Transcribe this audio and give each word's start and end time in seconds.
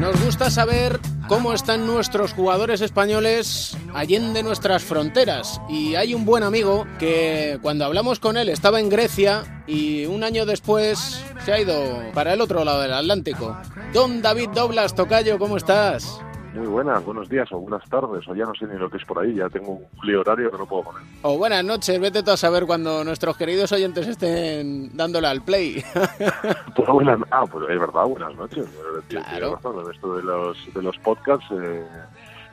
Nos 0.00 0.24
gusta 0.24 0.50
saber 0.50 0.98
cómo 1.28 1.52
están 1.52 1.86
nuestros 1.86 2.32
jugadores 2.32 2.80
españoles 2.80 3.76
allende 3.94 4.42
nuestras 4.42 4.82
fronteras. 4.82 5.60
Y 5.68 5.94
hay 5.94 6.14
un 6.14 6.24
buen 6.24 6.42
amigo 6.42 6.86
que 6.98 7.58
cuando 7.62 7.84
hablamos 7.84 8.18
con 8.18 8.36
él 8.36 8.48
estaba 8.48 8.80
en 8.80 8.88
Grecia 8.88 9.62
y 9.68 10.06
un 10.06 10.24
año 10.24 10.46
después 10.46 11.22
se 11.44 11.52
ha 11.52 11.60
ido 11.60 12.02
para 12.12 12.32
el 12.32 12.40
otro 12.40 12.64
lado 12.64 12.80
del 12.82 12.92
Atlántico. 12.92 13.56
Don 13.92 14.20
David 14.20 14.50
Doblas, 14.54 14.94
Tocayo, 14.94 15.38
¿cómo 15.38 15.56
estás? 15.56 16.20
Muy 16.56 16.68
buenas, 16.68 17.04
buenos 17.04 17.28
días 17.28 17.52
o 17.52 17.58
buenas 17.58 17.86
tardes, 17.90 18.26
o 18.26 18.34
ya 18.34 18.46
no 18.46 18.54
sé 18.54 18.66
ni 18.66 18.78
lo 18.78 18.88
que 18.88 18.96
es 18.96 19.04
por 19.04 19.18
ahí, 19.18 19.34
ya 19.34 19.46
tengo 19.50 19.72
un 19.72 19.86
lío 20.02 20.20
horario 20.22 20.50
que 20.50 20.56
no 20.56 20.64
puedo 20.64 20.84
poner. 20.84 21.02
O 21.20 21.36
buenas 21.36 21.62
noches, 21.62 22.00
vete 22.00 22.22
tú 22.22 22.30
a 22.30 22.36
saber 22.38 22.64
cuando 22.64 23.04
nuestros 23.04 23.36
queridos 23.36 23.70
oyentes 23.72 24.06
estén 24.06 24.96
dándole 24.96 25.26
al 25.26 25.42
play. 25.42 25.84
pues 26.74 26.88
buenas, 26.88 27.20
ah, 27.30 27.44
pues 27.44 27.68
es 27.68 27.78
verdad, 27.78 28.06
buenas 28.06 28.34
noches. 28.36 28.66
Claro. 29.08 29.58
esto 29.92 30.16
de 30.16 30.22
los, 30.22 30.74
de 30.74 30.82
los 30.82 30.96
podcasts 30.98 31.44
eh, 31.50 31.84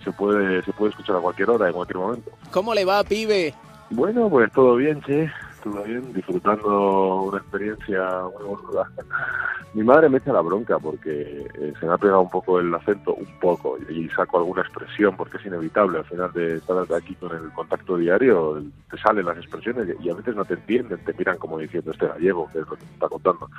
se, 0.03 0.11
puede, 0.11 0.61
se 0.63 0.73
puede 0.73 0.89
escuchar 0.89 1.15
a 1.15 1.19
cualquier 1.19 1.51
hora, 1.51 1.67
en 1.67 1.73
cualquier 1.73 1.97
momento. 1.97 2.31
¿Cómo 2.51 2.73
le 2.73 2.83
va, 2.83 3.05
pibe? 3.05 3.53
Bueno, 3.89 4.29
pues 4.29 4.51
todo 4.51 4.75
bien, 4.75 5.01
che 5.03 5.31
estuve 5.63 5.83
bien, 5.83 6.13
disfrutando 6.13 7.21
una 7.23 7.37
experiencia 7.37 8.23
muy 8.33 8.43
bonita. 8.43 8.89
Mi 9.73 9.83
madre 9.83 10.09
me 10.09 10.17
echa 10.17 10.33
la 10.33 10.41
bronca 10.41 10.77
porque 10.77 11.47
eh, 11.55 11.73
se 11.79 11.85
me 11.85 11.93
ha 11.93 11.97
pegado 11.97 12.21
un 12.21 12.29
poco 12.29 12.59
el 12.59 12.73
acento, 12.75 13.13
un 13.13 13.39
poco, 13.39 13.77
y 13.89 14.09
saco 14.09 14.37
alguna 14.37 14.61
expresión 14.61 15.15
porque 15.15 15.37
es 15.37 15.45
inevitable. 15.45 15.99
Al 15.99 16.05
final 16.05 16.31
de 16.33 16.57
estar 16.57 16.77
aquí 16.93 17.15
con 17.15 17.35
el 17.35 17.49
contacto 17.53 17.97
diario, 17.97 18.61
te 18.91 18.97
salen 18.97 19.25
las 19.25 19.37
expresiones 19.37 19.95
y 20.01 20.09
a 20.09 20.15
veces 20.15 20.35
no 20.35 20.45
te 20.45 20.55
entienden, 20.55 21.03
te 21.03 21.13
miran 21.13 21.37
como 21.37 21.57
diciendo 21.57 21.91
este 21.91 22.07
gallego, 22.07 22.49
que 22.51 22.59
es 22.59 22.67
lo 22.67 22.75
que 22.75 22.85
me 22.85 22.91
está 22.91 23.07
contando. 23.07 23.49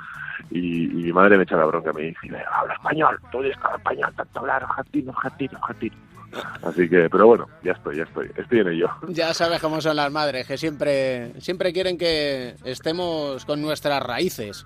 Y, 0.51 0.87
mi 1.05 1.11
madre 1.11 1.37
me 1.37 1.43
echa 1.43 1.57
la 1.57 1.65
bronca, 1.65 1.91
me 1.93 2.03
dice, 2.03 2.43
habla 2.51 2.73
español, 2.73 3.19
tú 3.31 3.39
eres 3.41 3.57
español, 3.75 4.13
tanto 4.15 4.39
hablar 4.39 4.63
argentino, 4.63 5.11
argentino, 5.11 5.57
argentino. 5.61 5.95
Así 6.63 6.89
que, 6.89 7.09
pero 7.09 7.27
bueno, 7.27 7.47
ya 7.63 7.73
estoy, 7.73 7.97
ya 7.97 8.03
estoy, 8.03 8.29
estoy 8.35 8.59
en 8.59 8.67
ello. 8.69 8.89
Ya 9.07 9.33
sabes 9.33 9.61
cómo 9.61 9.81
son 9.81 9.95
las 9.95 10.11
madres, 10.11 10.47
que 10.47 10.57
siempre, 10.57 11.39
siempre 11.41 11.73
quieren 11.73 11.97
que 11.97 12.55
estemos 12.63 13.45
con 13.45 13.61
nuestras 13.61 14.01
raíces. 14.01 14.65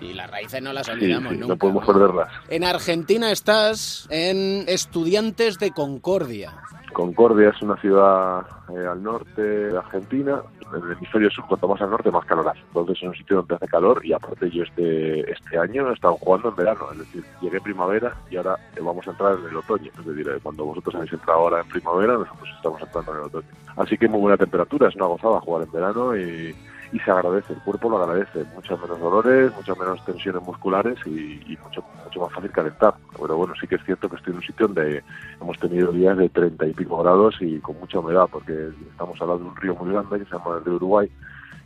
Y 0.00 0.12
las 0.12 0.30
raíces 0.30 0.60
no 0.62 0.72
las 0.72 0.88
olvidamos 0.88 1.32
nunca. 1.32 1.46
No 1.46 1.56
podemos 1.56 1.86
perderlas. 1.86 2.28
En 2.48 2.64
Argentina 2.64 3.30
estás 3.30 4.06
en 4.10 4.64
Estudiantes 4.68 5.58
de 5.58 5.70
Concordia. 5.70 6.54
Concordia 6.92 7.50
es 7.50 7.60
una 7.60 7.76
ciudad 7.76 8.46
eh, 8.70 8.86
al 8.86 9.02
norte 9.02 9.42
de 9.42 9.76
Argentina. 9.76 10.40
En 10.74 10.82
el 10.82 10.92
hemisferio 10.92 11.30
sur, 11.30 11.44
cuanto 11.46 11.68
más 11.68 11.80
al 11.82 11.90
norte, 11.90 12.10
más 12.10 12.24
calor 12.24 12.48
hace. 12.48 12.60
Entonces 12.60 12.96
es 12.96 13.02
un 13.02 13.14
sitio 13.14 13.36
donde 13.36 13.54
hace 13.56 13.66
calor 13.68 14.04
y 14.04 14.12
aparte 14.12 14.50
yo 14.50 14.62
este, 14.62 15.30
este 15.30 15.58
año 15.58 15.90
he 15.90 15.92
estado 15.92 16.14
jugando 16.14 16.48
en 16.48 16.56
verano. 16.56 16.86
Es 16.92 16.98
decir, 16.98 17.24
llegué 17.42 17.60
primavera 17.60 18.16
y 18.30 18.36
ahora 18.36 18.56
vamos 18.80 19.06
a 19.06 19.10
entrar 19.10 19.38
en 19.38 19.46
el 19.46 19.56
otoño. 19.56 19.90
Es 19.98 20.06
decir, 20.06 20.28
eh, 20.28 20.38
cuando 20.42 20.64
vosotros 20.64 20.94
habéis 20.94 21.12
entrado 21.12 21.40
ahora 21.40 21.60
en 21.60 21.68
primavera, 21.68 22.14
nosotros 22.14 22.48
estamos 22.56 22.80
entrando 22.80 23.12
en 23.12 23.18
el 23.18 23.24
otoño. 23.24 23.48
Así 23.76 23.98
que 23.98 24.08
muy 24.08 24.20
buena 24.20 24.36
temperatura, 24.36 24.88
es 24.88 24.96
una 24.96 25.06
gozada 25.06 25.40
jugar 25.40 25.64
en 25.64 25.72
verano 25.72 26.16
y 26.16 26.54
y 26.94 27.00
se 27.00 27.10
agradece, 27.10 27.52
el 27.52 27.58
cuerpo 27.58 27.90
lo 27.90 28.00
agradece, 28.00 28.44
muchos 28.54 28.80
menos 28.80 29.00
dolores, 29.00 29.52
muchas 29.56 29.76
menos 29.76 30.04
tensiones 30.04 30.40
musculares 30.42 30.96
y, 31.04 31.58
mucho, 31.64 31.82
mucho 32.04 32.20
más 32.20 32.32
fácil 32.32 32.52
calentar. 32.52 32.94
Pero 33.20 33.36
bueno, 33.36 33.52
sí 33.60 33.66
que 33.66 33.74
es 33.74 33.84
cierto 33.84 34.08
que 34.08 34.14
estoy 34.14 34.30
en 34.30 34.36
un 34.36 34.44
sitio 34.44 34.68
donde 34.68 35.02
hemos 35.40 35.58
tenido 35.58 35.90
días 35.90 36.16
de 36.16 36.28
30 36.28 36.68
y 36.68 36.72
pico 36.72 37.02
grados 37.02 37.34
y 37.40 37.58
con 37.58 37.80
mucha 37.80 37.98
humedad, 37.98 38.28
porque 38.30 38.68
estamos 38.92 39.20
hablando 39.20 39.42
de 39.42 39.50
un 39.50 39.56
río 39.56 39.74
muy 39.74 39.90
grande 39.90 40.20
que 40.20 40.24
se 40.26 40.38
llama 40.38 40.58
el 40.58 40.64
río 40.64 40.76
Uruguay, 40.76 41.10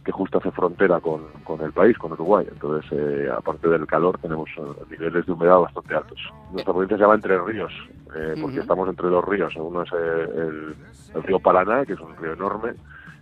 que 0.03 0.13
justo 0.13 0.39
hace 0.39 0.51
frontera 0.51 0.99
con, 0.99 1.27
con 1.45 1.61
el 1.61 1.73
país, 1.73 1.99
con 1.99 2.13
Uruguay. 2.13 2.47
Entonces, 2.51 2.91
eh, 2.93 3.29
aparte 3.31 3.69
del 3.69 3.87
calor, 3.87 4.17
tenemos 4.23 4.49
eh, 4.57 4.63
niveles 4.91 5.27
de 5.27 5.33
humedad 5.33 5.59
bastante 5.59 5.95
altos. 5.95 6.21
Nuestra 6.53 6.73
provincia 6.73 6.97
se 6.97 7.03
llama 7.03 7.17
Entre 7.17 7.39
Ríos, 7.39 7.73
eh, 8.17 8.35
porque 8.41 8.61
estamos 8.61 8.89
entre 8.89 9.09
dos 9.09 9.23
ríos. 9.27 9.55
Uno 9.57 9.83
es 9.83 9.93
el, 9.93 10.75
el 11.15 11.23
río 11.23 11.39
Paraná, 11.39 11.85
que 11.85 11.93
es 11.93 12.01
un 12.01 12.17
río 12.17 12.33
enorme, 12.33 12.73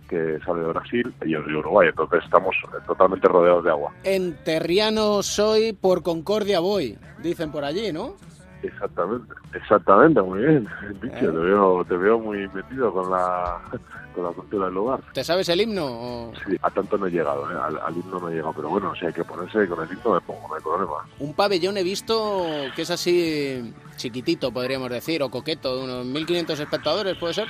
que 0.07 0.39
sale 0.45 0.61
de 0.61 0.67
Brasil 0.67 1.13
y 1.25 1.33
el 1.33 1.43
río 1.43 1.59
Uruguay, 1.59 1.89
entonces 1.89 2.23
estamos 2.23 2.55
totalmente 2.85 3.27
rodeados 3.27 3.63
de 3.63 3.69
agua. 3.69 3.91
En 4.03 4.35
Terriano 4.43 5.21
soy, 5.23 5.73
por 5.73 6.03
Concordia 6.03 6.59
voy, 6.59 6.97
dicen 7.21 7.51
por 7.51 7.63
allí, 7.63 7.91
¿no? 7.91 8.15
Exactamente, 8.63 9.33
exactamente, 9.53 10.21
muy 10.21 10.39
bien. 10.39 10.67
te, 11.01 11.25
¿Eh? 11.25 11.29
veo, 11.29 11.85
te 11.85 11.95
veo 11.95 12.19
muy 12.19 12.47
metido 12.49 12.91
con 12.91 13.11
la, 13.11 13.61
con 14.15 14.23
la 14.23 14.31
cultura 14.31 14.65
del 14.65 14.73
lugar. 14.73 14.99
¿Te 15.13 15.23
sabes 15.23 15.47
el 15.49 15.61
himno? 15.61 16.31
Sí, 16.45 16.57
a 16.61 16.69
tanto 16.71 16.97
no 16.97 17.05
he 17.05 17.11
llegado, 17.11 17.49
¿eh? 17.51 17.55
al, 17.55 17.95
himno 17.95 18.19
no 18.19 18.29
he 18.29 18.33
llegado, 18.33 18.53
pero 18.53 18.69
bueno, 18.69 18.93
si 18.95 19.05
hay 19.05 19.13
que 19.13 19.23
ponerse 19.23 19.67
con 19.67 19.83
el 19.85 19.91
himno 19.91 20.13
me 20.15 20.21
pongo, 20.21 20.47
no 20.47 20.55
hay 20.55 20.61
problema. 20.61 20.93
Un 21.19 21.33
pabellón 21.33 21.77
he 21.77 21.83
visto 21.83 22.45
que 22.75 22.81
es 22.81 22.89
así 22.89 23.73
chiquitito, 23.95 24.51
podríamos 24.51 24.89
decir, 24.89 25.21
o 25.21 25.29
coqueto, 25.29 25.77
de 25.77 25.83
unos 25.83 26.05
1.500 26.07 26.59
espectadores, 26.59 27.17
¿puede 27.17 27.35
ser? 27.35 27.47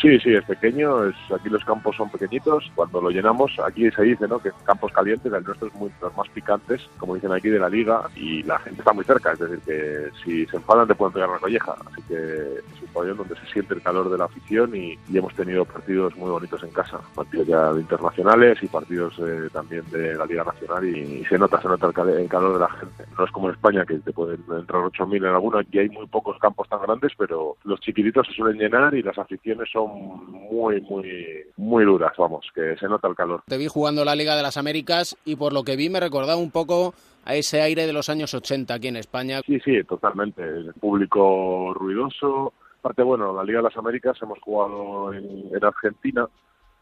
Sí, 0.00 0.18
sí, 0.20 0.34
es 0.34 0.44
pequeño. 0.44 1.04
Es, 1.04 1.16
aquí 1.34 1.48
los 1.48 1.64
campos 1.64 1.96
son 1.96 2.10
pequeñitos. 2.10 2.70
Cuando 2.74 3.00
lo 3.00 3.10
llenamos, 3.10 3.58
aquí 3.64 3.90
se 3.90 4.02
dice 4.02 4.28
¿no? 4.28 4.38
que 4.38 4.50
campos 4.64 4.92
calientes, 4.92 5.32
el 5.32 5.44
nuestro 5.44 5.68
es 5.68 5.74
muy, 5.74 5.90
los 6.00 6.16
más 6.16 6.28
picantes, 6.28 6.88
como 6.98 7.14
dicen 7.14 7.32
aquí, 7.32 7.48
de 7.48 7.58
la 7.58 7.68
liga. 7.68 8.02
Y 8.14 8.42
la 8.44 8.58
gente 8.58 8.80
está 8.80 8.92
muy 8.92 9.04
cerca, 9.04 9.32
es 9.32 9.38
decir, 9.38 9.60
que 9.60 10.08
si 10.24 10.46
se 10.46 10.56
enfadan 10.56 10.86
te 10.86 10.94
pueden 10.94 11.14
pegar 11.14 11.30
una 11.30 11.38
colleja. 11.38 11.74
Así 11.86 12.02
que 12.08 12.60
un 12.88 12.94
pabellón 12.94 13.18
donde 13.18 13.36
se 13.36 13.46
siente 13.52 13.74
el 13.74 13.82
calor 13.82 14.10
de 14.10 14.18
la 14.18 14.24
afición 14.24 14.74
y, 14.74 14.98
hemos 15.14 15.34
tenido 15.34 15.64
partidos 15.64 16.14
muy 16.16 16.30
bonitos 16.30 16.62
en 16.62 16.70
casa. 16.70 17.00
Partidos 17.14 17.48
ya 17.48 17.72
internacionales 17.72 18.58
y 18.62 18.68
partidos 18.68 19.18
eh, 19.18 19.48
también 19.52 19.82
de 19.90 20.14
la 20.14 20.26
Liga 20.26 20.44
Nacional. 20.44 20.84
Y, 20.84 21.24
se 21.24 21.38
nota, 21.38 21.60
se 21.60 21.68
nota 21.68 21.88
el, 21.88 22.28
calor 22.28 22.54
de 22.54 22.60
la 22.60 22.70
gente. 22.70 23.04
No 23.18 23.24
es 23.24 23.30
como 23.32 23.48
en 23.48 23.54
España, 23.54 23.84
que 23.84 23.98
te 23.98 24.12
pueden 24.12 24.44
entrar 24.48 24.82
8.000 24.82 25.16
en 25.16 25.24
alguno. 25.24 25.58
Aquí 25.58 25.78
hay 25.78 25.88
muy 25.88 26.06
pocos 26.06 26.38
campos 26.38 26.68
tan 26.68 26.80
grandes, 26.82 27.12
pero 27.18 27.56
los 27.64 27.80
chiquititos 27.80 28.26
se 28.28 28.34
suelen 28.34 28.58
llenar 28.60 28.94
y 28.94 29.02
las 29.02 29.18
aficiones 29.18 29.68
son 29.72 29.90
muy, 30.30 30.80
muy, 30.82 31.44
muy 31.56 31.84
duras, 31.84 32.12
vamos, 32.16 32.46
que 32.54 32.76
se 32.76 32.88
nota 32.88 33.08
el 33.08 33.16
calor. 33.16 33.42
Te 33.46 33.58
vi 33.58 33.66
jugando 33.66 34.04
la 34.04 34.14
Liga 34.14 34.36
de 34.36 34.42
las 34.42 34.56
Américas 34.56 35.16
y 35.24 35.36
por 35.36 35.52
lo 35.52 35.64
que 35.64 35.76
vi 35.76 35.90
me 35.90 36.00
recordaba 36.00 36.36
un 36.36 36.50
poco 36.50 36.94
a 37.28 37.34
ese 37.34 37.60
aire 37.60 37.86
de 37.86 37.92
los 37.92 38.08
años 38.08 38.32
80 38.32 38.72
aquí 38.72 38.88
en 38.88 38.96
España. 38.96 39.42
Sí, 39.46 39.60
sí, 39.60 39.84
totalmente. 39.84 40.42
El 40.42 40.72
público 40.74 41.74
ruidoso. 41.74 42.54
Aparte, 42.78 43.02
bueno, 43.02 43.32
la 43.32 43.44
Liga 43.44 43.58
de 43.58 43.64
las 43.64 43.76
Américas 43.76 44.16
hemos 44.22 44.38
jugado 44.40 45.12
en, 45.12 45.64
Argentina 45.64 46.28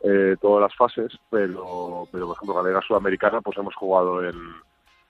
eh, 0.03 0.37
todas 0.41 0.63
las 0.63 0.77
fases, 0.77 1.19
pero, 1.31 2.07
pero 2.13 2.27
por 2.27 2.37
ejemplo, 2.37 2.63
la 2.63 2.69
Liga 2.69 2.83
Sudamericana 2.87 3.41
pues 3.41 3.57
hemos 3.57 3.75
jugado 3.75 4.23
en, 4.23 4.37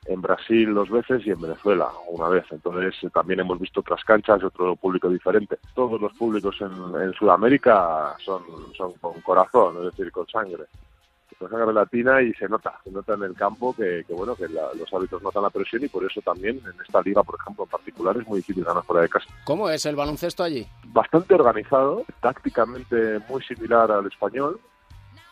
en 0.07 0.23
Brasil 0.23 0.73
dos 0.73 0.89
veces 0.91 1.27
y 1.27 1.31
en 1.31 1.41
Venezuela 1.41 1.89
una 2.09 2.29
vez. 2.29 2.45
Entonces 2.51 2.95
eh, 3.03 3.11
también 3.13 3.41
hemos 3.41 3.59
visto 3.59 3.81
otras 3.81 4.03
canchas, 4.05 4.43
otro 4.43 4.77
público 4.77 5.09
diferente. 5.09 5.59
Todos 5.75 6.01
los 6.01 6.13
públicos 6.15 6.57
en, 6.61 7.13
Sudamérica 7.15 8.15
son, 8.25 8.43
son 8.77 8.93
con 8.95 9.21
corazón, 9.23 9.77
es 9.79 9.97
decir, 9.97 10.13
con 10.13 10.27
sangre. 10.29 10.65
Con 11.39 11.51
sangre 11.51 11.73
latina 11.73 12.23
y 12.23 12.33
se 12.35 12.49
nota, 12.49 12.81
se 12.83 12.91
nota 12.91 13.15
en 13.15 13.25
el 13.25 13.35
campo 13.35 13.75
que, 13.75 14.05
bueno 14.09 14.35
que 14.35 14.49
los 14.49 14.93
hábitos 14.93 15.23
notan 15.23 15.43
la 15.43 15.51
presión 15.51 15.85
y 15.85 15.89
por 15.89 16.05
eso 16.05 16.21
también 16.23 16.61
en 16.65 16.81
esta 16.81 17.03
liga, 17.03 17.23
por 17.23 17.39
ejemplo, 17.39 17.65
en 17.65 17.71
particular 17.71 18.17
es 18.17 18.27
muy 18.27 18.39
difícil 18.39 18.65
ganar 18.65 18.83
fuera 18.85 19.03
de 19.03 19.09
casa. 19.09 19.27
¿Cómo 19.45 19.69
es 19.69 19.85
el 19.85 19.97
baloncesto 19.97 20.43
allí? 20.43 20.67
Bastante 20.87 21.35
organizado, 21.35 22.05
tácticamente 22.21 23.21
muy 23.29 23.43
similar 23.43 23.91
al 23.93 24.07
español, 24.07 24.59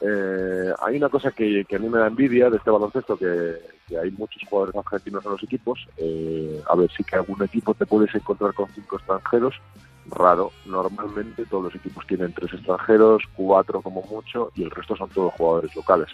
eh, 0.01 0.73
hay 0.83 0.97
una 0.97 1.09
cosa 1.09 1.31
que, 1.31 1.65
a 1.75 1.79
mí 1.79 1.89
me 1.89 1.99
da 1.99 2.09
envidia 2.09 2.51
de 2.51 2.59
este 2.59 2.71
baloncesto, 2.71 3.17
que, 3.17 3.55
hay 3.97 4.11
muchos 4.13 4.43
jugadores 4.49 4.77
argentinos 4.77 5.25
en 5.25 5.33
los 5.33 5.43
equipos. 5.43 5.87
Eh, 5.97 6.61
a 6.69 6.75
ver, 6.75 6.91
sí 6.97 7.05
que 7.05 7.17
algún 7.17 7.43
equipo 7.43 7.75
te 7.75 7.87
puedes 7.87 8.15
encontrar 8.15 8.53
con 8.55 8.69
cinco 8.75 8.97
extranjeros, 8.97 9.55
raro. 10.11 10.53
Normalmente 10.67 11.47
todos 11.47 11.65
los 11.65 11.75
equipos 11.75 12.07
tienen 12.07 12.33
tres 12.33 12.53
extranjeros, 12.53 13.23
cuatro 13.35 13.81
como 13.83 14.03
mucho, 14.03 14.51
y 14.55 14.63
el 14.63 14.71
resto 14.71 14.97
son 14.97 15.11
todos 15.11 15.35
jugadores 15.35 15.75
locales. 15.75 16.09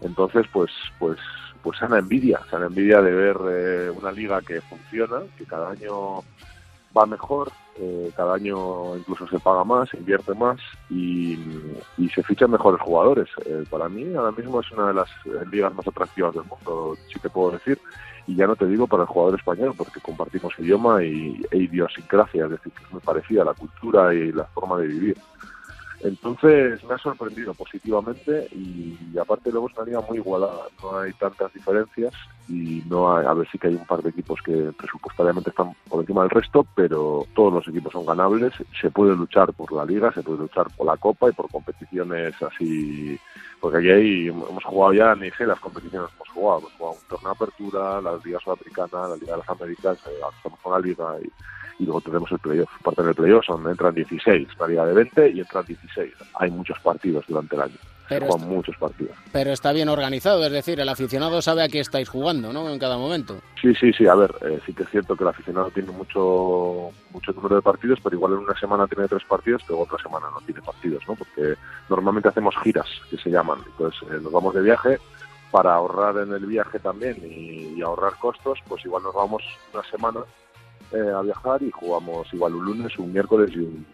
Entonces, 0.00 0.46
pues, 0.52 0.70
pues, 0.98 1.18
pues 1.62 1.78
sana 1.78 1.98
envidia, 1.98 2.40
sana 2.50 2.66
envidia 2.66 3.00
de 3.00 3.12
ver 3.12 3.36
eh, 3.48 3.90
una 3.90 4.12
liga 4.12 4.40
que 4.42 4.60
funciona, 4.60 5.20
que 5.36 5.44
cada 5.44 5.70
año 5.70 6.20
va 6.96 7.06
mejor, 7.06 7.50
eh, 7.78 8.10
cada 8.16 8.34
año 8.34 8.96
incluso 8.96 9.26
se 9.28 9.38
paga 9.38 9.64
más, 9.64 9.92
invierte 9.94 10.34
más 10.34 10.58
y, 10.88 11.36
se 12.14 12.22
fichan 12.22 12.50
mejores 12.50 12.80
jugadores. 12.80 13.28
Eh, 13.44 13.64
para 13.68 13.88
mí 13.88 14.14
ahora 14.14 14.32
mismo 14.32 14.60
es 14.60 14.70
una 14.72 14.88
de 14.88 14.94
las 14.94 15.08
ligas 15.50 15.74
más 15.74 15.86
atractivas 15.86 16.34
del 16.34 16.44
mundo, 16.44 16.96
sí 17.12 17.18
te 17.20 17.28
puedo 17.28 17.50
decir, 17.50 17.78
y 18.26 18.34
ya 18.34 18.46
no 18.46 18.56
te 18.56 18.66
digo 18.66 18.86
para 18.86 19.02
el 19.02 19.08
jugador 19.08 19.38
español, 19.38 19.74
porque 19.76 20.00
compartimos 20.00 20.58
idioma 20.58 21.02
y, 21.04 21.40
e 21.50 21.58
idiosincrasia, 21.58 22.44
es 22.46 22.50
decir, 22.52 22.72
que 22.72 22.84
es 22.84 22.92
muy 22.92 23.00
parecida 23.00 23.44
la 23.44 23.54
cultura 23.54 24.14
y 24.14 24.32
la 24.32 24.44
forma 24.44 24.78
de 24.78 24.86
vivir. 24.86 25.16
Entonces 26.06 26.82
me 26.84 26.94
ha 26.94 26.98
sorprendido 26.98 27.52
positivamente 27.54 28.46
y, 28.52 28.96
aparte 29.18 29.50
luego 29.50 29.68
es 29.68 29.76
una 29.76 29.86
liga 29.86 30.00
muy 30.08 30.18
igualada, 30.18 30.62
no 30.82 30.98
hay 30.98 31.12
tantas 31.14 31.52
diferencias 31.52 32.12
y 32.48 32.82
no 32.88 33.16
hay, 33.16 33.26
a 33.26 33.32
ver 33.32 33.48
sí 33.50 33.58
que 33.58 33.68
hay 33.68 33.74
un 33.74 33.86
par 33.86 34.02
de 34.02 34.10
equipos 34.10 34.40
que 34.42 34.72
presupuestariamente 34.78 35.50
están 35.50 35.74
por 35.88 36.00
encima 36.00 36.22
del 36.22 36.30
resto, 36.30 36.64
pero 36.76 37.26
todos 37.34 37.54
los 37.54 37.68
equipos 37.68 37.92
son 37.92 38.06
ganables, 38.06 38.52
se 38.80 38.90
puede 38.90 39.16
luchar 39.16 39.52
por 39.52 39.72
la 39.72 39.84
liga, 39.84 40.12
se 40.12 40.22
puede 40.22 40.38
luchar 40.38 40.68
por 40.76 40.86
la 40.86 40.96
copa 40.96 41.28
y 41.28 41.32
por 41.32 41.50
competiciones 41.50 42.34
así, 42.40 43.18
porque 43.60 43.78
aquí 43.78 43.90
hay, 43.90 44.28
hemos 44.28 44.64
jugado 44.64 44.92
ya, 44.92 45.14
ni 45.16 45.30
sé 45.32 45.44
las 45.44 45.58
competiciones 45.58 46.10
hemos 46.14 46.28
jugado, 46.28 46.58
hemos 46.60 46.72
jugado 46.74 46.96
un 47.00 47.08
torneo 47.08 47.28
de 47.30 47.34
apertura, 47.34 48.00
la 48.00 48.20
Liga 48.24 48.38
Sudafricana, 48.38 49.08
la 49.08 49.16
Liga 49.16 49.32
de 49.32 49.38
las 49.38 49.48
Américas, 49.48 49.98
eh, 50.06 50.20
estamos 50.36 50.60
con 50.60 50.72
la 50.72 50.78
liga 50.78 51.16
y 51.20 51.30
y 51.78 51.84
luego 51.84 52.00
tenemos 52.00 52.30
el 52.32 52.38
playoff. 52.38 52.70
Parte 52.82 53.02
del 53.02 53.14
playoff 53.14 53.44
son, 53.46 53.68
entran 53.68 53.94
16, 53.94 54.48
la 54.58 54.68
liga 54.68 54.86
de 54.86 54.94
20 54.94 55.30
y 55.30 55.40
entran 55.40 55.64
16. 55.64 56.12
Hay 56.34 56.50
muchos 56.50 56.78
partidos 56.80 57.24
durante 57.28 57.56
el 57.56 57.62
año. 57.62 57.76
Pero 58.08 58.26
está, 58.26 58.46
muchos 58.46 58.76
partidos. 58.76 59.16
Pero 59.32 59.50
está 59.50 59.72
bien 59.72 59.88
organizado, 59.88 60.44
es 60.46 60.52
decir, 60.52 60.78
el 60.78 60.88
aficionado 60.88 61.42
sabe 61.42 61.64
a 61.64 61.68
qué 61.68 61.80
estáis 61.80 62.08
jugando, 62.08 62.52
¿no? 62.52 62.70
En 62.70 62.78
cada 62.78 62.96
momento. 62.96 63.40
Sí, 63.60 63.74
sí, 63.74 63.92
sí. 63.92 64.06
A 64.06 64.14
ver, 64.14 64.32
eh, 64.42 64.60
sí 64.64 64.72
que 64.72 64.84
es 64.84 64.90
cierto 64.90 65.16
que 65.16 65.24
el 65.24 65.30
aficionado 65.30 65.70
tiene 65.70 65.90
mucho 65.90 66.90
mucho 67.10 67.32
número 67.32 67.56
de 67.56 67.62
partidos, 67.62 67.98
pero 68.02 68.14
igual 68.14 68.34
en 68.34 68.38
una 68.38 68.58
semana 68.58 68.86
tiene 68.86 69.08
tres 69.08 69.24
partidos, 69.24 69.62
pero 69.66 69.80
otra 69.80 69.98
semana 69.98 70.26
no 70.30 70.40
tiene 70.42 70.62
partidos, 70.62 71.02
¿no? 71.08 71.16
Porque 71.16 71.54
normalmente 71.88 72.28
hacemos 72.28 72.54
giras, 72.62 72.86
que 73.10 73.18
se 73.18 73.30
llaman. 73.30 73.58
Entonces 73.66 74.00
eh, 74.08 74.20
nos 74.22 74.30
vamos 74.30 74.54
de 74.54 74.62
viaje 74.62 74.98
para 75.50 75.74
ahorrar 75.74 76.18
en 76.18 76.32
el 76.32 76.46
viaje 76.46 76.78
también 76.78 77.16
y 77.24 77.80
ahorrar 77.80 78.14
costos, 78.18 78.58
pues 78.68 78.84
igual 78.84 79.02
nos 79.02 79.14
vamos 79.14 79.42
una 79.72 79.82
semana 79.84 80.20
eh, 80.92 81.12
a 81.14 81.20
viajar 81.22 81.62
y 81.62 81.70
jugamos 81.70 82.32
igual 82.32 82.54
un 82.54 82.64
lunes, 82.64 82.96
un 82.98 83.12
miércoles 83.12 83.50
y 83.54 83.58
un, 83.58 83.86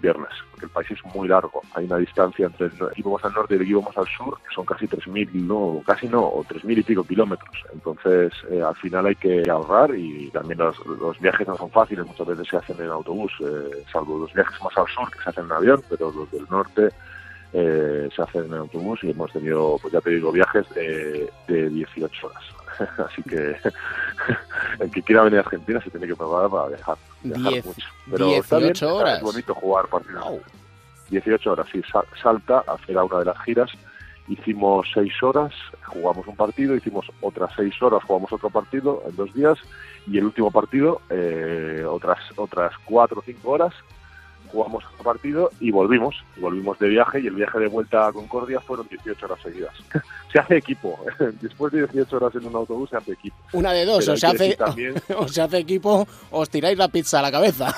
viernes, 0.00 0.30
porque 0.50 0.64
el 0.64 0.72
país 0.72 0.90
es 0.90 1.14
muy 1.14 1.28
largo. 1.28 1.60
Hay 1.74 1.84
una 1.84 1.98
distancia 1.98 2.46
entre 2.46 2.66
el 2.66 2.72
equipo 2.90 3.20
al 3.22 3.34
norte 3.34 3.52
y 3.52 3.56
el 3.58 3.62
equipo 3.64 3.92
al 3.94 4.06
sur, 4.06 4.38
que 4.38 4.54
son 4.54 4.64
casi 4.64 4.86
3.000, 4.86 5.28
no, 5.34 5.82
casi 5.86 6.08
no, 6.08 6.22
o 6.22 6.42
3.000 6.42 6.78
y 6.78 6.82
pico 6.82 7.04
kilómetros. 7.04 7.54
Entonces, 7.70 8.32
eh, 8.50 8.62
al 8.62 8.74
final 8.76 9.04
hay 9.04 9.14
que 9.14 9.42
ahorrar 9.48 9.94
y 9.94 10.30
también 10.30 10.58
los, 10.58 11.20
viajes 11.20 11.46
no 11.46 11.56
son 11.58 11.70
fáciles, 11.70 12.06
muchas 12.06 12.26
veces 12.26 12.48
se 12.48 12.56
hacen 12.56 12.80
en 12.80 12.88
autobús, 12.88 13.30
eh, 13.40 13.84
salvo 13.92 14.20
los 14.20 14.32
viajes 14.32 14.58
más 14.62 14.76
al 14.78 14.86
sur 14.86 15.10
que 15.10 15.22
se 15.22 15.28
hacen 15.28 15.44
en 15.44 15.52
avión, 15.52 15.82
pero 15.90 16.10
los 16.10 16.30
del 16.30 16.46
norte 16.50 16.88
se 17.52 18.22
hacen 18.22 18.46
en 18.46 18.54
autobús 18.54 18.98
y 19.04 19.10
hemos 19.10 19.30
tenido, 19.32 19.78
pues 19.80 19.92
ya 19.92 20.00
te 20.00 20.10
digo, 20.10 20.32
viajes 20.32 20.68
de, 20.70 21.30
de 21.46 21.68
18 21.68 22.26
horas. 22.26 22.42
Así 23.06 23.22
que 23.22 23.56
el 24.80 24.90
que 24.90 25.02
quiera 25.02 25.22
venir 25.22 25.38
a 25.38 25.42
Argentina 25.42 25.80
se 25.82 25.90
tiene 25.90 26.06
que 26.06 26.16
preparar 26.16 26.50
para 26.50 26.68
viajar. 26.68 26.96
viajar 27.22 27.64
mucho. 27.64 27.86
Pero 28.10 28.26
18 28.26 28.94
horas. 28.94 29.18
Es 29.18 29.22
bonito 29.22 29.54
jugar 29.54 29.88
partidos. 29.88 30.40
18 31.10 31.52
horas, 31.52 31.66
sí. 31.70 31.82
Salta 32.22 32.64
era 32.88 33.04
una 33.04 33.18
de 33.18 33.24
las 33.26 33.38
giras. 33.42 33.70
Hicimos 34.26 34.88
6 34.94 35.22
horas, 35.22 35.52
jugamos 35.84 36.26
un 36.26 36.34
partido, 36.34 36.74
hicimos 36.74 37.04
otras 37.20 37.50
6 37.56 37.82
horas, 37.82 38.02
jugamos 38.04 38.32
otro 38.32 38.48
partido 38.48 39.02
en 39.06 39.14
dos 39.16 39.34
días 39.34 39.58
y 40.06 40.16
el 40.16 40.24
último 40.24 40.50
partido 40.50 41.02
eh, 41.10 41.84
otras 41.86 42.18
otras 42.36 42.72
4 42.86 43.18
o 43.18 43.22
5 43.22 43.50
horas 43.50 43.74
jugamos 44.54 44.84
partido 45.02 45.50
y 45.60 45.70
volvimos, 45.70 46.14
volvimos 46.36 46.78
de 46.78 46.88
viaje 46.88 47.20
y 47.20 47.26
el 47.26 47.34
viaje 47.34 47.58
de 47.58 47.68
vuelta 47.68 48.06
a 48.06 48.12
Concordia 48.12 48.60
fueron 48.60 48.86
18 48.88 49.26
horas 49.26 49.38
seguidas. 49.42 49.74
se 50.32 50.38
hace 50.38 50.56
equipo, 50.56 50.98
después 51.40 51.72
de 51.72 51.86
18 51.86 52.16
horas 52.16 52.34
en 52.36 52.46
un 52.46 52.56
autobús 52.56 52.90
se 52.90 52.96
hace 52.96 53.12
equipo. 53.12 53.36
Una 53.52 53.72
de 53.72 53.84
dos, 53.84 54.08
o 54.08 54.16
se, 54.16 54.26
hace, 54.26 54.56
o 55.16 55.28
se 55.28 55.42
hace 55.42 55.58
equipo 55.58 56.06
o 56.30 56.40
os 56.40 56.48
tiráis 56.48 56.78
la 56.78 56.88
pizza 56.88 57.18
a 57.18 57.22
la 57.22 57.32
cabeza. 57.32 57.74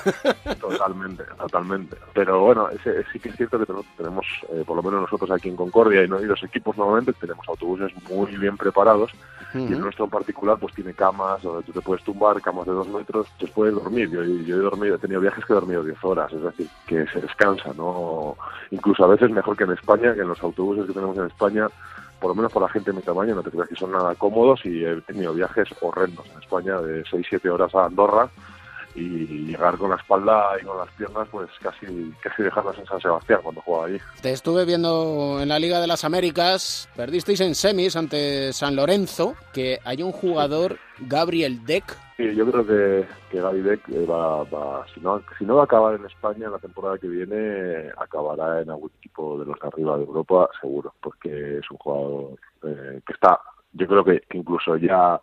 Totalmente, 0.60 1.24
totalmente. 1.38 1.96
Pero 2.14 2.40
bueno, 2.40 2.68
sí 3.12 3.18
que 3.18 3.30
es 3.30 3.36
cierto 3.36 3.58
que 3.58 3.66
tenemos, 3.96 4.26
eh, 4.50 4.62
por 4.66 4.76
lo 4.76 4.82
menos 4.82 5.02
nosotros 5.02 5.30
aquí 5.30 5.48
en 5.48 5.56
Concordia 5.56 6.02
y, 6.02 6.06
los 6.06 6.42
equipos 6.42 6.76
normalmente 6.76 7.12
tenemos 7.14 7.46
autobuses 7.48 7.92
muy 8.08 8.36
bien 8.36 8.56
preparados 8.56 9.12
y 9.58 9.72
el 9.72 9.80
nuestro 9.80 10.04
en 10.04 10.10
particular 10.10 10.58
pues 10.58 10.74
tiene 10.74 10.94
camas 10.94 11.42
donde 11.42 11.62
tú 11.62 11.72
te 11.72 11.80
puedes 11.80 12.04
tumbar, 12.04 12.40
camas 12.40 12.66
de 12.66 12.72
dos 12.72 12.88
metros, 12.88 13.26
te 13.38 13.46
puedes 13.46 13.74
dormir. 13.74 14.10
Yo, 14.10 14.22
yo 14.22 14.56
he 14.56 14.60
dormido, 14.60 14.96
he 14.96 14.98
tenido 14.98 15.20
viajes 15.20 15.44
que 15.44 15.52
he 15.52 15.56
dormido 15.56 15.82
10 15.82 16.04
horas, 16.04 16.32
es 16.32 16.42
decir, 16.42 16.68
que 16.86 17.06
se 17.06 17.20
descansa, 17.20 17.72
¿no? 17.76 18.36
Incluso 18.70 19.04
a 19.04 19.08
veces 19.08 19.30
mejor 19.30 19.56
que 19.56 19.64
en 19.64 19.72
España, 19.72 20.14
que 20.14 20.20
en 20.20 20.28
los 20.28 20.42
autobuses 20.42 20.86
que 20.86 20.92
tenemos 20.92 21.16
en 21.16 21.26
España, 21.26 21.68
por 22.20 22.30
lo 22.30 22.34
menos 22.34 22.52
por 22.52 22.62
la 22.62 22.68
gente 22.68 22.90
de 22.90 22.96
mi 22.96 23.02
tamaño, 23.02 23.34
no 23.34 23.42
te 23.42 23.50
creas 23.50 23.68
que 23.68 23.76
son 23.76 23.92
nada 23.92 24.14
cómodos 24.14 24.64
y 24.64 24.84
he 24.84 25.00
tenido 25.02 25.34
viajes 25.34 25.68
horrendos 25.80 26.26
en 26.32 26.40
España 26.40 26.80
de 26.80 27.04
6-7 27.04 27.48
horas 27.50 27.74
a 27.74 27.86
Andorra 27.86 28.28
y 28.96 29.46
llegar 29.46 29.76
con 29.76 29.90
la 29.90 29.96
espalda 29.96 30.56
y 30.60 30.64
con 30.64 30.78
las 30.78 30.90
piernas, 30.94 31.28
pues 31.30 31.48
casi, 31.60 32.12
casi 32.22 32.42
dejarlas 32.42 32.78
en 32.78 32.86
San 32.86 33.00
Sebastián 33.00 33.40
cuando 33.42 33.60
jugaba 33.60 33.86
allí. 33.86 33.98
Te 34.22 34.32
estuve 34.32 34.64
viendo 34.64 35.38
en 35.40 35.48
la 35.48 35.58
Liga 35.58 35.80
de 35.80 35.86
las 35.86 36.04
Américas, 36.04 36.88
perdisteis 36.96 37.40
en 37.40 37.54
semis 37.54 37.96
ante 37.96 38.52
San 38.52 38.74
Lorenzo, 38.74 39.34
que 39.52 39.78
hay 39.84 40.02
un 40.02 40.12
jugador, 40.12 40.78
Gabriel 40.98 41.64
Deck. 41.64 41.96
Sí, 42.16 42.34
yo 42.34 42.50
creo 42.50 42.66
que, 42.66 43.06
que 43.30 43.42
Gaby 43.42 43.60
Deck 43.60 43.88
eh, 43.90 44.06
va, 44.06 44.42
va, 44.44 44.86
si, 44.94 45.00
no, 45.00 45.22
si 45.38 45.44
no 45.44 45.56
va 45.56 45.62
a 45.62 45.64
acabar 45.64 45.94
en 45.96 46.06
España 46.06 46.46
en 46.46 46.52
la 46.52 46.58
temporada 46.58 46.96
que 46.96 47.08
viene, 47.08 47.90
acabará 47.98 48.62
en 48.62 48.70
algún 48.70 48.90
equipo 48.98 49.38
de 49.38 49.44
los 49.44 49.60
de 49.60 49.68
arriba 49.68 49.98
de 49.98 50.04
Europa, 50.04 50.48
seguro, 50.58 50.94
porque 51.02 51.58
es 51.58 51.70
un 51.70 51.76
jugador 51.76 52.38
eh, 52.62 53.02
que 53.06 53.12
está, 53.12 53.38
yo 53.74 53.86
creo 53.86 54.02
que 54.02 54.22
incluso 54.32 54.76
ya 54.78 55.20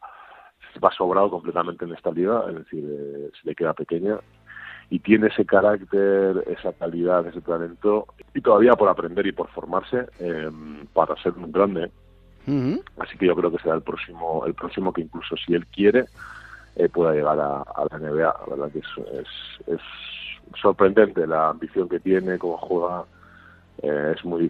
va 0.79 0.91
sobrado 0.91 1.29
completamente 1.29 1.85
en 1.85 1.93
esta 1.93 2.11
liga, 2.11 2.43
es 2.49 2.55
decir, 2.55 2.83
eh, 2.85 3.31
se 3.39 3.47
le 3.47 3.55
queda 3.55 3.73
pequeña 3.73 4.17
y 4.89 4.99
tiene 4.99 5.27
ese 5.27 5.45
carácter, 5.45 6.43
esa 6.47 6.73
calidad, 6.73 7.25
ese 7.27 7.41
talento 7.41 8.07
y 8.33 8.41
todavía 8.41 8.73
por 8.73 8.89
aprender 8.89 9.25
y 9.25 9.31
por 9.31 9.47
formarse 9.49 10.05
em, 10.19 10.85
para 10.93 11.15
ser 11.21 11.33
un 11.33 11.51
grande. 11.51 11.91
Así 12.99 13.17
que 13.17 13.25
yo 13.25 13.35
creo 13.35 13.49
que 13.51 13.59
será 13.59 13.75
el 13.75 13.81
próximo, 13.81 14.45
el 14.45 14.53
próximo 14.53 14.91
que 14.91 15.01
incluso 15.01 15.37
si 15.37 15.53
él 15.53 15.65
quiere 15.67 16.05
eh, 16.75 16.89
pueda 16.89 17.13
llegar 17.13 17.39
a, 17.39 17.63
la 17.89 17.97
NBA. 17.97 18.21
La 18.21 18.55
verdad 18.55 18.71
que 18.71 18.79
es, 18.79 19.27
es 19.67 19.79
sorprendente 20.61 21.25
la 21.25 21.49
ambición 21.49 21.87
que 21.87 22.01
tiene, 22.01 22.37
cómo 22.37 22.57
juega 22.57 23.05
eh, 23.81 24.13
es 24.15 24.23
muy 24.23 24.49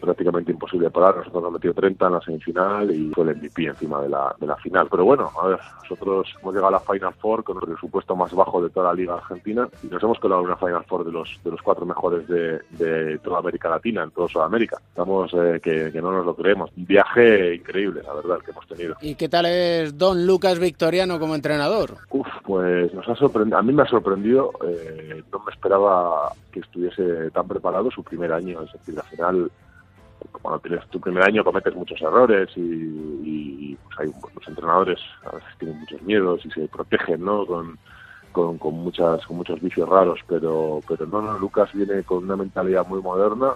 prácticamente 0.00 0.52
imposible 0.52 0.90
parar. 0.90 1.16
Nosotros 1.16 1.42
hemos 1.42 1.52
metido 1.54 1.74
30 1.74 2.06
en 2.06 2.12
la 2.12 2.20
semifinal 2.20 2.90
y 2.90 3.10
fue 3.14 3.24
el 3.24 3.36
MVP 3.36 3.66
encima 3.66 4.00
de 4.02 4.08
la, 4.08 4.34
de 4.40 4.46
la 4.46 4.56
final. 4.56 4.88
Pero 4.90 5.04
bueno, 5.04 5.30
a 5.40 5.48
ver, 5.48 5.58
nosotros 5.82 6.34
hemos 6.40 6.54
llegado 6.54 6.68
a 6.68 6.78
la 6.78 6.80
Final 6.80 7.14
Four 7.14 7.44
con 7.44 7.58
el 7.58 7.68
presupuesto 7.68 8.16
más 8.16 8.32
bajo 8.32 8.62
de 8.62 8.70
toda 8.70 8.88
la 8.88 8.94
Liga 8.94 9.14
Argentina 9.14 9.68
y 9.82 9.86
nos 9.88 10.02
hemos 10.02 10.18
colado 10.18 10.40
en 10.42 10.48
una 10.48 10.56
Final 10.56 10.84
Four 10.84 11.04
de 11.04 11.12
los, 11.12 11.38
de 11.44 11.50
los 11.50 11.62
cuatro 11.62 11.86
mejores 11.86 12.26
de, 12.28 12.60
de 12.70 13.18
toda 13.18 13.38
América 13.38 13.68
Latina, 13.68 14.02
en 14.02 14.10
toda 14.10 14.28
Sudamérica. 14.28 14.78
Estamos 14.88 15.32
eh, 15.34 15.60
que, 15.62 15.92
que, 15.92 16.02
no 16.02 16.10
nos 16.12 16.26
lo 16.26 16.34
creemos. 16.34 16.70
Un 16.76 16.86
viaje 16.86 17.54
increíble, 17.56 18.02
la 18.04 18.14
verdad, 18.14 18.38
que 18.44 18.50
hemos 18.50 18.66
tenido. 18.66 18.96
¿Y 19.00 19.14
qué 19.14 19.28
tal 19.28 19.46
es 19.46 19.96
Don 19.96 20.26
Lucas 20.26 20.58
Victoriano 20.58 21.18
como 21.18 21.34
entrenador? 21.34 21.94
Uf, 22.10 22.26
pues 22.44 22.92
nos 22.94 23.08
ha 23.08 23.14
sorprendido. 23.14 23.58
A 23.58 23.62
mí 23.62 23.72
me 23.72 23.82
ha 23.82 23.88
sorprendido. 23.88 24.52
Eh, 24.66 25.22
no 25.32 25.38
me 25.40 25.52
esperaba 25.52 26.32
que 26.50 26.60
estuviese 26.60 27.30
tan 27.32 27.46
preparado 27.46 27.90
su 27.90 28.02
primer 28.02 28.32
año 28.32 28.45
es 28.52 28.72
decir, 28.72 28.98
al 28.98 29.06
final, 29.06 29.50
cuando 30.42 30.60
tienes 30.60 30.86
tu 30.88 31.00
primer 31.00 31.22
año 31.24 31.44
cometes 31.44 31.74
muchos 31.74 32.00
errores 32.00 32.48
y, 32.56 33.76
pues 33.84 34.00
hay, 34.00 34.12
los 34.34 34.48
entrenadores 34.48 35.00
a 35.24 35.34
veces 35.36 35.50
tienen 35.58 35.80
muchos 35.80 36.02
miedos 36.02 36.44
y 36.44 36.50
se 36.50 36.68
protegen, 36.68 37.24
¿no? 37.24 37.46
Con, 37.46 37.78
con, 38.32 38.74
muchas 38.74 39.24
con 39.26 39.38
muchos 39.38 39.60
vicios 39.60 39.88
raros, 39.88 40.20
pero 40.28 40.80
pero 40.86 41.06
no, 41.06 41.22
no, 41.22 41.38
Lucas 41.38 41.70
viene 41.72 42.02
con 42.02 42.24
una 42.24 42.36
mentalidad 42.36 42.86
muy 42.86 43.00
moderna, 43.00 43.52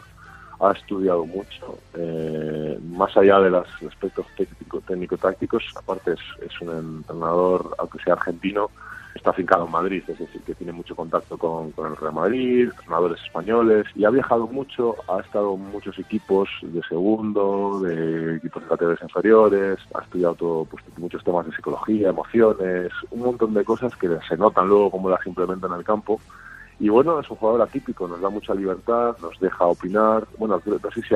ha 0.59 0.73
estudiado 0.73 1.27
mucho, 1.27 1.79
eh, 1.95 2.79
más 2.83 3.15
allá 3.17 3.41
de 3.41 3.51
los 3.51 3.67
aspectos 3.87 4.27
técnico, 4.37 4.81
técnico-tácticos, 4.81 5.65
aparte 5.77 6.13
es, 6.13 6.21
es 6.47 6.61
un 6.63 6.71
entrenador, 6.77 7.75
aunque 7.79 8.03
sea 8.03 8.15
argentino, 8.15 8.71
está 9.15 9.31
afincado 9.31 9.67
en 9.67 9.73
Madrid, 9.73 10.03
es 10.07 10.19
decir, 10.19 10.41
que 10.43 10.55
tiene 10.55 10.73
mucho 10.73 10.95
contacto 10.95 11.37
con, 11.37 11.73
el 11.77 11.97
Real 11.97 12.15
Madrid, 12.15 12.69
entrenadores 12.71 13.23
españoles, 13.23 13.87
y 13.95 14.05
ha 14.05 14.11
viajado 14.11 14.47
mucho, 14.47 14.97
ha 15.09 15.21
estado 15.21 15.55
en 15.55 15.71
muchos 15.71 15.99
equipos 15.99 16.49
de 16.63 16.83
segundo, 16.89 17.81
de 17.81 18.37
equipos 18.37 18.63
de 18.63 18.69
categorías 18.69 19.03
inferiores, 19.03 19.79
ha 19.95 20.03
estudiado 20.03 20.35
todo, 20.35 20.65
pues, 20.65 20.85
muchos 20.97 21.25
temas 21.25 21.47
de 21.47 21.53
psicología, 21.53 22.11
emociones, 22.11 22.93
un 23.11 23.21
montón 23.21 23.55
de 23.55 23.65
cosas 23.65 23.95
que 23.97 24.09
se 24.29 24.37
notan 24.37 24.69
luego 24.69 24.91
cómo 24.91 25.11
las 25.11 25.27
implementan 25.27 25.73
en 25.73 25.79
el 25.79 25.85
campo. 25.85 26.21
Y 26.79 26.89
bueno, 26.89 27.21
es 27.21 27.29
un 27.29 27.37
jugador 27.37 27.61
atípico, 27.61 28.09
nos 28.09 28.23
da 28.23 28.31
mucha 28.31 28.55
libertad, 28.55 29.15
nos 29.21 29.39
deja 29.39 29.67
opinar. 29.67 30.27
Bueno, 30.39 30.63
no 30.67 30.91
sé 30.91 31.03
si 31.03 31.15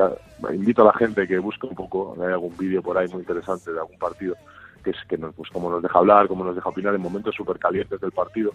invito 0.55 0.83
a 0.83 0.87
la 0.87 0.93
gente 0.93 1.27
que 1.27 1.39
busque 1.39 1.67
un 1.67 1.75
poco, 1.75 2.15
hay 2.21 2.33
algún 2.33 2.55
vídeo 2.59 2.83
por 2.83 2.99
ahí 2.99 3.09
muy 3.09 3.21
interesante 3.21 3.73
de 3.73 3.79
algún 3.79 3.99
partido 3.99 4.37
que 4.85 4.91
es 4.91 4.97
que 5.09 5.19
nos, 5.19 5.35
pues 5.35 5.51
cómo 5.51 5.71
nos 5.71 5.83
deja 5.83 5.99
hablar, 5.99 6.29
cómo 6.29 6.45
nos 6.45 6.55
deja 6.55 6.69
opinar 6.69 6.95
en 6.95 7.01
momentos 7.01 7.35
súper 7.35 7.59
calientes 7.59 8.01
del 8.01 8.13
partido. 8.13 8.53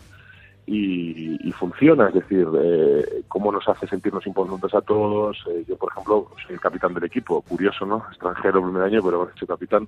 Y, 0.66 1.52
funciona, 1.58 2.08
es 2.08 2.14
decir, 2.14 2.48
eh, 2.62 3.24
cómo 3.28 3.52
nos 3.52 3.68
hace 3.68 3.88
sentirnos 3.88 4.26
importantes 4.28 4.74
a 4.74 4.82
todos. 4.82 5.44
Eh, 5.50 5.66
yo, 5.68 5.76
por 5.76 5.92
ejemplo, 5.92 6.28
soy 6.46 6.54
el 6.54 6.62
capitán 6.62 6.94
del 6.94 7.06
equipo, 7.06 7.42
curioso, 7.42 7.86
¿no? 7.86 8.06
Extranjero 8.10 8.62
primer 8.62 8.84
año, 8.84 9.02
pero 9.04 9.30
soy 9.38 9.48
capitán 9.48 9.88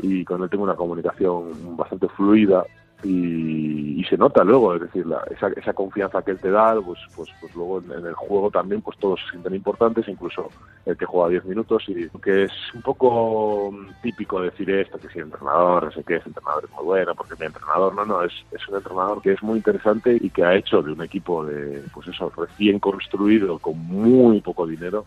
y 0.00 0.24
con 0.24 0.42
él 0.42 0.48
tengo 0.48 0.64
una 0.64 0.76
comunicación 0.76 1.76
bastante 1.76 2.08
fluida 2.08 2.64
y, 3.02 4.00
y, 4.00 4.04
se 4.04 4.16
nota 4.16 4.44
luego, 4.44 4.74
es 4.74 4.82
decir, 4.82 5.06
la, 5.06 5.22
esa, 5.30 5.48
esa, 5.48 5.72
confianza 5.72 6.22
que 6.22 6.32
él 6.32 6.38
te 6.38 6.50
da, 6.50 6.80
pues, 6.80 7.00
pues, 7.16 7.28
pues 7.40 7.54
luego 7.54 7.80
en, 7.80 8.06
el 8.06 8.14
juego 8.14 8.50
también 8.50 8.80
pues 8.80 8.96
todos 8.98 9.20
se 9.20 9.30
sienten 9.30 9.54
importantes, 9.54 10.06
incluso 10.08 10.48
el 10.86 10.96
que 10.96 11.06
juega 11.06 11.30
10 11.30 11.44
minutos 11.46 11.84
y 11.88 12.08
que 12.20 12.44
es 12.44 12.52
un 12.74 12.82
poco 12.82 13.74
típico 14.02 14.40
decir 14.40 14.70
esto, 14.70 14.98
que 14.98 15.08
si 15.08 15.18
el 15.18 15.26
entrenador, 15.26 15.84
no 15.84 15.92
sé 15.92 16.04
qué, 16.04 16.16
ese 16.16 16.28
entrenador 16.28 16.64
es 16.64 16.70
muy 16.76 16.84
bueno, 16.84 17.14
porque 17.14 17.34
mi 17.38 17.46
entrenador, 17.46 17.94
no, 17.94 18.04
no, 18.04 18.22
es, 18.22 18.32
es 18.52 18.68
un 18.68 18.76
entrenador 18.76 19.20
que 19.20 19.32
es 19.32 19.42
muy 19.42 19.56
interesante 19.56 20.16
y 20.20 20.30
que 20.30 20.44
ha 20.44 20.54
hecho 20.54 20.82
de 20.82 20.92
un 20.92 21.02
equipo 21.02 21.44
de, 21.44 21.82
pues 21.92 22.08
eso, 22.08 22.32
recién 22.36 22.78
construido 22.78 23.58
con 23.58 23.78
muy 23.78 24.40
poco 24.40 24.66
dinero, 24.66 25.04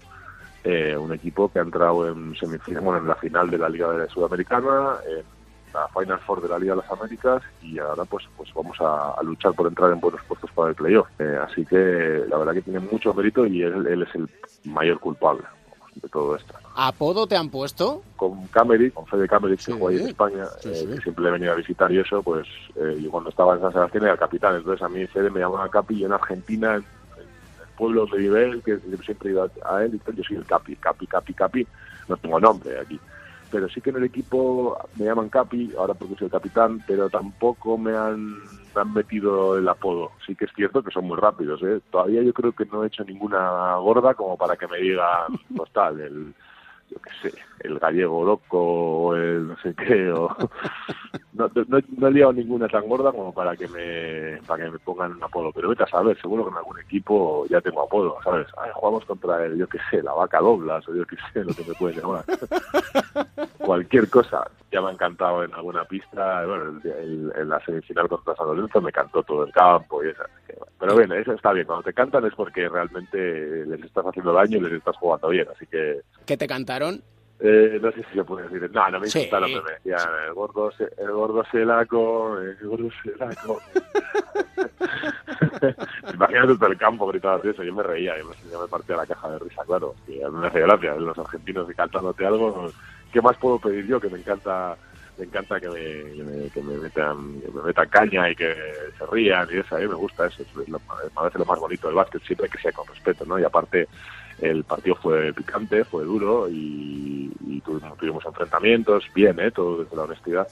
eh, 0.65 0.97
un 0.97 1.13
equipo 1.13 1.47
que 1.49 1.59
ha 1.59 1.61
entrado 1.61 2.09
en 2.09 2.35
semifinal, 2.35 2.81
bueno, 2.81 2.99
en 2.99 3.07
la 3.07 3.15
final 3.15 3.49
de 3.51 3.57
la 3.59 3.69
Liga 3.69 3.91
de 3.91 4.09
Sudamericana, 4.09 4.95
en 5.07 5.34
la 5.75 5.87
Final 5.89 6.19
Four 6.19 6.41
de 6.41 6.49
la 6.49 6.59
Liga 6.59 6.75
de 6.75 6.81
las 6.81 6.91
Américas 6.91 7.43
y 7.61 7.77
ahora 7.79 8.05
pues 8.05 8.25
pues 8.37 8.53
vamos 8.53 8.79
a, 8.79 9.11
a 9.11 9.23
luchar 9.23 9.53
por 9.53 9.67
entrar 9.67 9.91
en 9.91 9.99
buenos 9.99 10.21
puestos 10.27 10.49
para 10.51 10.69
el 10.69 10.75
playoff. 10.75 11.07
Eh, 11.19 11.37
así 11.45 11.65
que 11.65 12.23
la 12.27 12.37
verdad 12.37 12.53
que 12.53 12.61
tiene 12.61 12.79
mucho 12.79 13.13
mérito 13.13 13.45
y 13.45 13.61
él, 13.61 13.85
él 13.87 14.03
es 14.03 14.15
el 14.15 14.29
mayor 14.63 14.99
culpable 14.99 15.43
de 15.95 16.09
todo 16.09 16.35
esto. 16.35 16.53
¿Apodo 16.75 17.25
te 17.25 17.37
han 17.37 17.49
puesto? 17.49 18.01
Con 18.15 18.47
Camery, 18.47 18.91
con 18.91 19.05
Fede 19.05 19.27
Camery, 19.27 19.57
sí, 19.57 19.71
que 19.71 19.79
juega 19.79 19.97
ahí 19.97 20.03
en 20.03 20.09
España, 20.09 20.45
sí, 20.59 20.75
sí. 20.75 20.85
Eh, 20.85 20.95
que 20.95 21.01
siempre 21.01 21.23
le 21.25 21.31
venía 21.31 21.51
a 21.51 21.55
visitar 21.55 21.91
y 21.91 21.99
eso, 21.99 22.21
pues 22.21 22.47
eh, 22.75 22.99
yo 23.01 23.11
cuando 23.11 23.29
estaba 23.29 23.55
en 23.55 23.61
San 23.61 23.71
Sebastián 23.71 24.03
era 24.03 24.17
capitán, 24.17 24.55
entonces 24.55 24.81
a 24.81 24.89
mí 24.89 25.05
Fede 25.07 25.29
me 25.29 25.39
llamaba 25.39 25.69
Capi 25.69 25.95
y 25.95 26.03
en 26.05 26.11
Argentina, 26.11 26.75
en, 26.75 26.81
en 26.81 27.21
el 27.61 27.75
pueblo 27.77 28.05
de 28.07 28.19
nivel, 28.19 28.61
que 28.63 28.77
siempre 29.05 29.31
iba 29.31 29.47
a 29.63 29.83
él, 29.83 29.95
y 29.95 30.15
yo 30.15 30.23
soy 30.23 30.37
el 30.37 30.45
Capi, 30.45 30.75
Capi, 30.75 31.07
Capi, 31.07 31.33
Capi, 31.33 31.67
no 32.09 32.17
tengo 32.17 32.39
nombre 32.39 32.77
aquí 32.79 32.99
pero 33.51 33.69
sí 33.69 33.81
que 33.81 33.89
en 33.89 33.97
el 33.97 34.03
equipo 34.03 34.77
me 34.95 35.05
llaman 35.05 35.29
Capi, 35.29 35.73
ahora 35.77 35.93
porque 35.93 36.15
soy 36.15 36.25
el 36.25 36.31
capitán, 36.31 36.83
pero 36.87 37.09
tampoco 37.09 37.77
me 37.77 37.95
han, 37.95 38.37
me 38.75 38.81
han 38.81 38.93
metido 38.93 39.57
el 39.57 39.67
apodo. 39.67 40.11
Sí 40.25 40.35
que 40.35 40.45
es 40.45 40.51
cierto 40.55 40.83
que 40.83 40.91
son 40.91 41.05
muy 41.05 41.17
rápidos, 41.17 41.61
¿eh? 41.63 41.81
Todavía 41.91 42.21
yo 42.23 42.33
creo 42.33 42.51
que 42.53 42.65
no 42.65 42.83
he 42.83 42.87
hecho 42.87 43.03
ninguna 43.03 43.75
gorda 43.77 44.13
como 44.13 44.37
para 44.37 44.55
que 44.55 44.67
me 44.67 44.77
digan, 44.77 45.33
pues 45.55 45.71
tal, 45.71 45.99
el, 45.99 46.33
yo 46.89 46.97
qué 46.99 47.29
sé, 47.29 47.37
el 47.61 47.79
gallego 47.79 48.23
loco 48.23 48.59
o 48.59 49.15
el 49.15 49.47
no 49.47 49.57
sé 49.57 49.73
qué, 49.75 50.11
o... 50.11 50.29
no, 51.33 51.49
no, 51.67 51.79
no, 51.97 52.07
he 52.07 52.11
liado 52.11 52.33
ninguna 52.33 52.67
tan 52.67 52.87
gorda 52.87 53.11
como 53.11 53.33
para 53.33 53.55
que 53.55 53.67
me 53.67 54.41
para 54.47 54.63
que 54.63 54.71
me 54.71 54.79
pongan 54.79 55.13
un 55.13 55.23
apodo, 55.23 55.51
pero 55.51 55.69
vete 55.69 55.83
a 55.83 55.87
saber, 55.87 56.19
seguro 56.21 56.43
que 56.45 56.51
en 56.51 56.57
algún 56.57 56.79
equipo 56.79 57.45
ya 57.49 57.59
tengo 57.61 57.83
apodo, 57.83 58.17
¿sabes? 58.23 58.47
Ay, 58.57 58.71
jugamos 58.73 59.05
contra 59.05 59.45
el, 59.45 59.57
yo 59.57 59.67
qué 59.67 59.79
sé, 59.89 60.01
la 60.01 60.13
vaca 60.13 60.39
doblas, 60.39 60.87
o 60.87 60.95
yo 60.95 61.05
qué 61.05 61.17
sé, 61.33 61.43
lo 61.43 61.53
que 61.53 61.65
me 61.65 61.73
pueden 61.73 61.99
llamar. 61.99 62.23
Cualquier 63.57 64.09
cosa, 64.09 64.49
ya 64.71 64.81
me 64.81 64.89
ha 64.89 64.91
encantado 64.91 65.43
en 65.43 65.53
alguna 65.53 65.83
pista, 65.85 66.45
bueno, 66.45 66.79
el, 66.83 66.91
el, 66.91 67.33
en 67.35 67.49
la 67.49 67.59
semifinal 67.65 68.07
contra 68.07 68.35
San 68.35 68.47
Lorenzo 68.47 68.81
me 68.81 68.91
cantó 68.91 69.23
todo 69.23 69.43
el 69.43 69.51
campo 69.51 70.03
y 70.03 70.09
esa. 70.09 70.25
Pero 70.79 70.93
bueno, 70.93 71.15
eso 71.15 71.33
está 71.33 71.51
bien, 71.51 71.65
cuando 71.65 71.83
te 71.83 71.93
cantan 71.93 72.25
es 72.25 72.33
porque 72.35 72.69
realmente 72.69 73.65
les 73.65 73.83
estás 73.83 74.05
haciendo 74.05 74.33
daño 74.33 74.57
y 74.57 74.61
les 74.61 74.73
estás 74.73 74.95
jugando 74.97 75.29
bien, 75.29 75.47
así 75.53 75.65
que... 75.65 76.01
¿Qué 76.25 76.37
te 76.37 76.47
cantaron? 76.47 77.03
Eh, 77.39 77.79
no 77.81 77.91
sé 77.91 78.03
si 78.09 78.15
se 78.15 78.23
puede 78.23 78.47
decir. 78.47 78.69
No, 78.71 78.89
no 78.89 78.99
me 78.99 79.07
sí. 79.07 79.19
insultaron, 79.19 79.51
me 79.51 79.71
decían 79.73 80.09
el 80.27 80.33
gordo, 80.33 80.71
el 80.79 81.11
gordo 81.11 81.43
selaco, 81.51 82.39
el 82.39 82.57
gordo 82.63 82.89
selaco. 83.03 83.61
Imagínate 86.13 86.55
todo 86.55 86.67
el 86.67 86.77
campo 86.77 87.07
gritando 87.07 87.49
eso, 87.49 87.63
yo 87.63 87.73
me 87.73 87.83
reía, 87.83 88.17
yo 88.17 88.25
me, 88.25 88.35
yo 88.49 88.61
me 88.61 88.67
partía 88.67 88.95
la 88.95 89.05
caja 89.05 89.31
de 89.31 89.39
risa, 89.39 89.63
claro. 89.65 89.95
Y 90.07 90.21
a 90.21 90.29
mí 90.29 90.39
me 90.39 90.47
hace 90.47 90.61
gracia, 90.61 90.95
los 90.95 91.17
argentinos 91.17 91.67
cantándote 91.75 92.25
algo, 92.25 92.71
¿qué 93.11 93.21
más 93.21 93.35
puedo 93.37 93.59
pedir 93.59 93.85
yo? 93.85 93.99
Que 93.99 94.09
me 94.09 94.19
encanta 94.19 94.77
me 95.17 95.25
encanta 95.25 95.59
que 95.59 95.69
me, 95.69 96.13
que 96.13 96.23
me, 96.23 96.49
que 96.49 96.61
me 96.61 96.77
metan 96.77 97.41
que 97.41 97.51
me 97.51 97.63
metan 97.63 97.87
caña 97.87 98.29
y 98.29 98.35
que 98.35 98.53
se 98.97 99.05
rían 99.11 99.47
y 99.51 99.59
eso, 99.59 99.75
a 99.75 99.79
mí 99.79 99.87
me 99.87 99.95
gusta 99.95 100.27
eso, 100.27 100.43
es 100.43 100.67
lo, 100.67 100.79
me 100.79 101.09
parece 101.13 101.39
lo 101.39 101.45
más 101.45 101.59
bonito 101.59 101.87
del 101.87 101.95
básquet, 101.95 102.21
siempre 102.23 102.49
que 102.49 102.57
sea 102.57 102.71
con 102.71 102.87
respeto, 102.87 103.25
¿no? 103.25 103.39
Y 103.39 103.43
aparte 103.43 103.87
el 104.39 104.63
partido 104.63 104.95
fue 104.95 105.33
picante, 105.33 105.83
fue 105.83 106.03
duro 106.03 106.49
y, 106.49 107.31
y 107.47 107.61
tuvimos, 107.61 107.97
tuvimos, 107.97 108.25
enfrentamientos, 108.25 109.05
bien, 109.13 109.39
¿eh? 109.39 109.51
todo 109.51 109.83
desde 109.83 109.95
la 109.95 110.03
honestidad. 110.03 110.47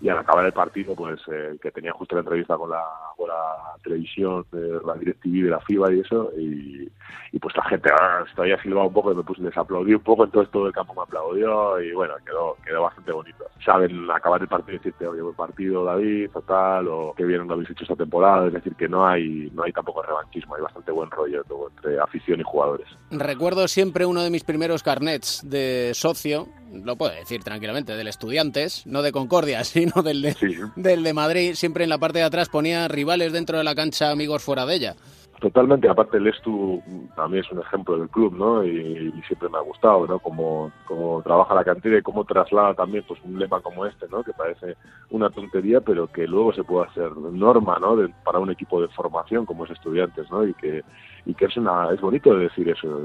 Y 0.00 0.08
al 0.08 0.18
acabar 0.18 0.46
el 0.46 0.52
partido, 0.52 0.94
pues 0.94 1.20
eh, 1.30 1.56
que 1.60 1.70
tenía 1.70 1.92
justo 1.92 2.14
la 2.14 2.22
entrevista 2.22 2.56
con 2.56 2.70
la, 2.70 2.82
con 3.16 3.28
la 3.28 3.76
televisión, 3.82 4.46
de 4.50 4.80
la 4.84 4.94
DirecTV 4.94 5.44
de 5.44 5.50
la 5.50 5.60
FIBA 5.60 5.92
y 5.92 6.00
eso, 6.00 6.32
y, 6.38 6.90
pues 7.38 7.56
la 7.56 7.64
gente 7.64 7.90
ah, 7.98 8.24
todavía 8.34 8.60
silbaba 8.62 8.86
un 8.86 8.92
poco, 8.92 9.12
y 9.12 9.14
me 9.14 9.22
puse, 9.22 9.42
les 9.42 9.56
aplaudí 9.56 9.94
un 9.94 10.02
poco, 10.02 10.24
entonces 10.24 10.50
todo 10.52 10.66
el 10.66 10.72
campo 10.72 10.94
me 10.94 11.02
aplaudió 11.02 11.80
y 11.80 11.92
bueno, 11.92 12.14
quedó, 12.24 12.56
quedó 12.64 12.82
bastante 12.82 13.12
bonito. 13.12 13.44
Saben 13.64 14.10
acabar 14.10 14.42
el 14.42 14.48
partido 14.48 14.74
y 14.74 14.78
decirte, 14.78 15.06
oye, 15.06 15.22
buen 15.22 15.34
partido 15.34 15.84
David, 15.84 16.30
o 16.34 16.42
tal, 16.42 16.88
o 16.88 17.14
qué 17.16 17.24
bien 17.24 17.46
lo 17.46 17.54
habéis 17.54 17.70
hecho 17.70 17.84
esta 17.84 17.96
temporada, 17.96 18.46
es 18.46 18.52
decir, 18.52 18.74
que 18.74 18.88
no 18.88 19.06
hay, 19.06 19.50
no 19.54 19.62
hay 19.62 19.72
tampoco 19.72 20.02
revanchismo, 20.02 20.54
hay 20.54 20.62
bastante 20.62 20.92
buen 20.92 21.10
rollo 21.10 21.44
entre 21.76 21.98
afición 21.98 22.40
y 22.40 22.42
jugadores. 22.42 22.86
Recuerdo 23.10 23.68
siempre 23.68 24.06
uno 24.06 24.22
de 24.22 24.30
mis 24.30 24.44
primeros 24.44 24.82
carnets 24.82 25.42
de 25.48 25.92
socio, 25.94 26.48
lo 26.72 26.96
puedo 26.96 27.12
decir 27.12 27.42
tranquilamente, 27.42 27.96
del 27.96 28.08
Estudiantes, 28.08 28.86
no 28.86 29.02
de 29.02 29.12
Concordia, 29.12 29.64
sino 29.64 30.02
del 30.02 30.22
de, 30.22 30.32
sí. 30.34 30.56
del 30.76 31.02
de 31.02 31.14
Madrid, 31.14 31.54
siempre 31.54 31.84
en 31.84 31.90
la 31.90 31.98
parte 31.98 32.18
de 32.18 32.24
atrás 32.24 32.48
ponía 32.48 32.88
rivales 32.88 33.32
dentro 33.32 33.58
de 33.58 33.64
la 33.64 33.74
cancha, 33.74 34.10
amigos 34.10 34.42
fuera 34.42 34.66
de 34.66 34.74
ella. 34.74 34.96
Totalmente, 35.40 35.88
aparte 35.88 36.18
el 36.18 36.26
Estu 36.26 36.82
también 37.16 37.42
es 37.42 37.50
un 37.50 37.60
ejemplo 37.60 37.96
del 37.96 38.10
club, 38.10 38.34
¿no? 38.36 38.62
Y, 38.62 39.12
y, 39.16 39.22
siempre 39.22 39.48
me 39.48 39.56
ha 39.56 39.62
gustado, 39.62 40.06
¿no? 40.06 40.18
Como, 40.18 40.70
como 40.84 41.22
trabaja 41.22 41.54
la 41.54 41.64
cantera 41.64 41.96
y 41.96 42.02
cómo 42.02 42.26
traslada 42.26 42.74
también 42.74 43.04
pues 43.08 43.18
un 43.24 43.38
lema 43.38 43.58
como 43.62 43.86
este, 43.86 44.06
¿no? 44.08 44.22
Que 44.22 44.34
parece 44.34 44.76
una 45.08 45.30
tontería, 45.30 45.80
pero 45.80 46.08
que 46.08 46.26
luego 46.26 46.52
se 46.52 46.62
puede 46.62 46.88
hacer 46.88 47.16
norma, 47.16 47.78
¿no? 47.80 47.96
De, 47.96 48.12
para 48.22 48.38
un 48.38 48.50
equipo 48.50 48.82
de 48.82 48.88
formación 48.88 49.46
como 49.46 49.64
es 49.64 49.70
estudiantes, 49.70 50.30
¿no? 50.30 50.46
Y 50.46 50.52
que, 50.52 50.84
y 51.24 51.32
que 51.32 51.46
es 51.46 51.56
una, 51.56 51.90
es 51.90 52.02
bonito 52.02 52.36
decir 52.36 52.68
eso. 52.68 53.00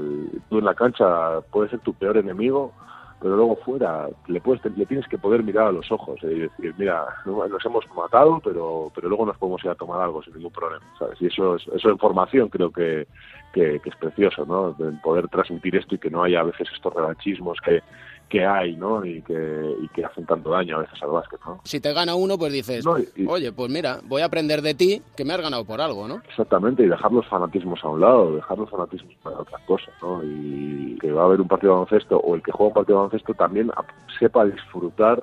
Tú 0.50 0.58
en 0.58 0.64
la 0.66 0.74
cancha 0.74 1.40
puedes 1.50 1.70
ser 1.70 1.80
tu 1.80 1.94
peor 1.94 2.18
enemigo, 2.18 2.74
pero 3.20 3.36
luego 3.36 3.56
fuera 3.56 4.08
le 4.26 4.40
puedes 4.40 4.64
le 4.76 4.86
tienes 4.86 5.06
que 5.08 5.18
poder 5.18 5.42
mirar 5.42 5.68
a 5.68 5.72
los 5.72 5.90
ojos 5.90 6.18
y 6.22 6.40
decir 6.40 6.74
mira 6.76 7.06
nos 7.24 7.64
hemos 7.64 7.84
matado 7.94 8.40
pero 8.44 8.90
pero 8.94 9.08
luego 9.08 9.26
nos 9.26 9.38
podemos 9.38 9.64
ir 9.64 9.70
a 9.70 9.74
tomar 9.74 10.02
algo 10.02 10.22
sin 10.22 10.34
ningún 10.34 10.52
problema 10.52 10.84
sabes 10.98 11.20
y 11.20 11.26
eso 11.26 11.56
es 11.56 11.66
eso 11.68 11.90
en 11.90 11.98
formación 11.98 12.48
creo 12.48 12.70
que, 12.70 13.06
que, 13.52 13.80
que 13.80 13.88
es 13.88 13.96
precioso 13.96 14.44
no 14.44 14.72
de 14.72 14.92
poder 15.02 15.28
transmitir 15.28 15.76
esto 15.76 15.94
y 15.94 15.98
que 15.98 16.10
no 16.10 16.22
haya 16.22 16.40
a 16.40 16.44
veces 16.44 16.68
estos 16.74 16.92
revanchismos 16.92 17.58
que 17.64 17.82
que 18.28 18.44
hay, 18.44 18.76
¿no? 18.76 19.04
Y 19.04 19.22
que, 19.22 19.76
y 19.80 19.88
que 19.88 20.04
hacen 20.04 20.26
tanto 20.26 20.50
daño 20.50 20.76
a 20.76 20.80
veces 20.80 21.00
al 21.02 21.10
básquet, 21.10 21.40
¿no? 21.46 21.60
Si 21.64 21.80
te 21.80 21.92
gana 21.92 22.14
uno, 22.14 22.36
pues 22.36 22.52
dices, 22.52 22.84
no, 22.84 22.98
y, 22.98 23.26
oye, 23.26 23.52
pues 23.52 23.70
mira, 23.70 24.00
voy 24.04 24.22
a 24.22 24.26
aprender 24.26 24.62
de 24.62 24.74
ti 24.74 25.02
que 25.16 25.24
me 25.24 25.32
has 25.32 25.40
ganado 25.40 25.64
por 25.64 25.80
algo, 25.80 26.08
¿no? 26.08 26.16
Exactamente, 26.28 26.82
y 26.82 26.88
dejar 26.88 27.12
los 27.12 27.26
fanatismos 27.26 27.82
a 27.84 27.88
un 27.88 28.00
lado, 28.00 28.34
dejar 28.34 28.58
los 28.58 28.70
fanatismos 28.70 29.14
para 29.22 29.38
otras 29.38 29.62
cosas, 29.62 29.94
¿no? 30.02 30.22
Y 30.24 30.98
que 31.00 31.12
va 31.12 31.22
a 31.22 31.26
haber 31.26 31.40
un 31.40 31.48
partido 31.48 31.72
de 31.72 31.78
baloncesto 31.80 32.18
o 32.18 32.34
el 32.34 32.42
que 32.42 32.52
juega 32.52 32.68
un 32.68 32.74
partido 32.74 32.96
de 32.96 33.02
baloncesto 33.04 33.34
también 33.34 33.70
sepa 34.18 34.44
disfrutar 34.44 35.22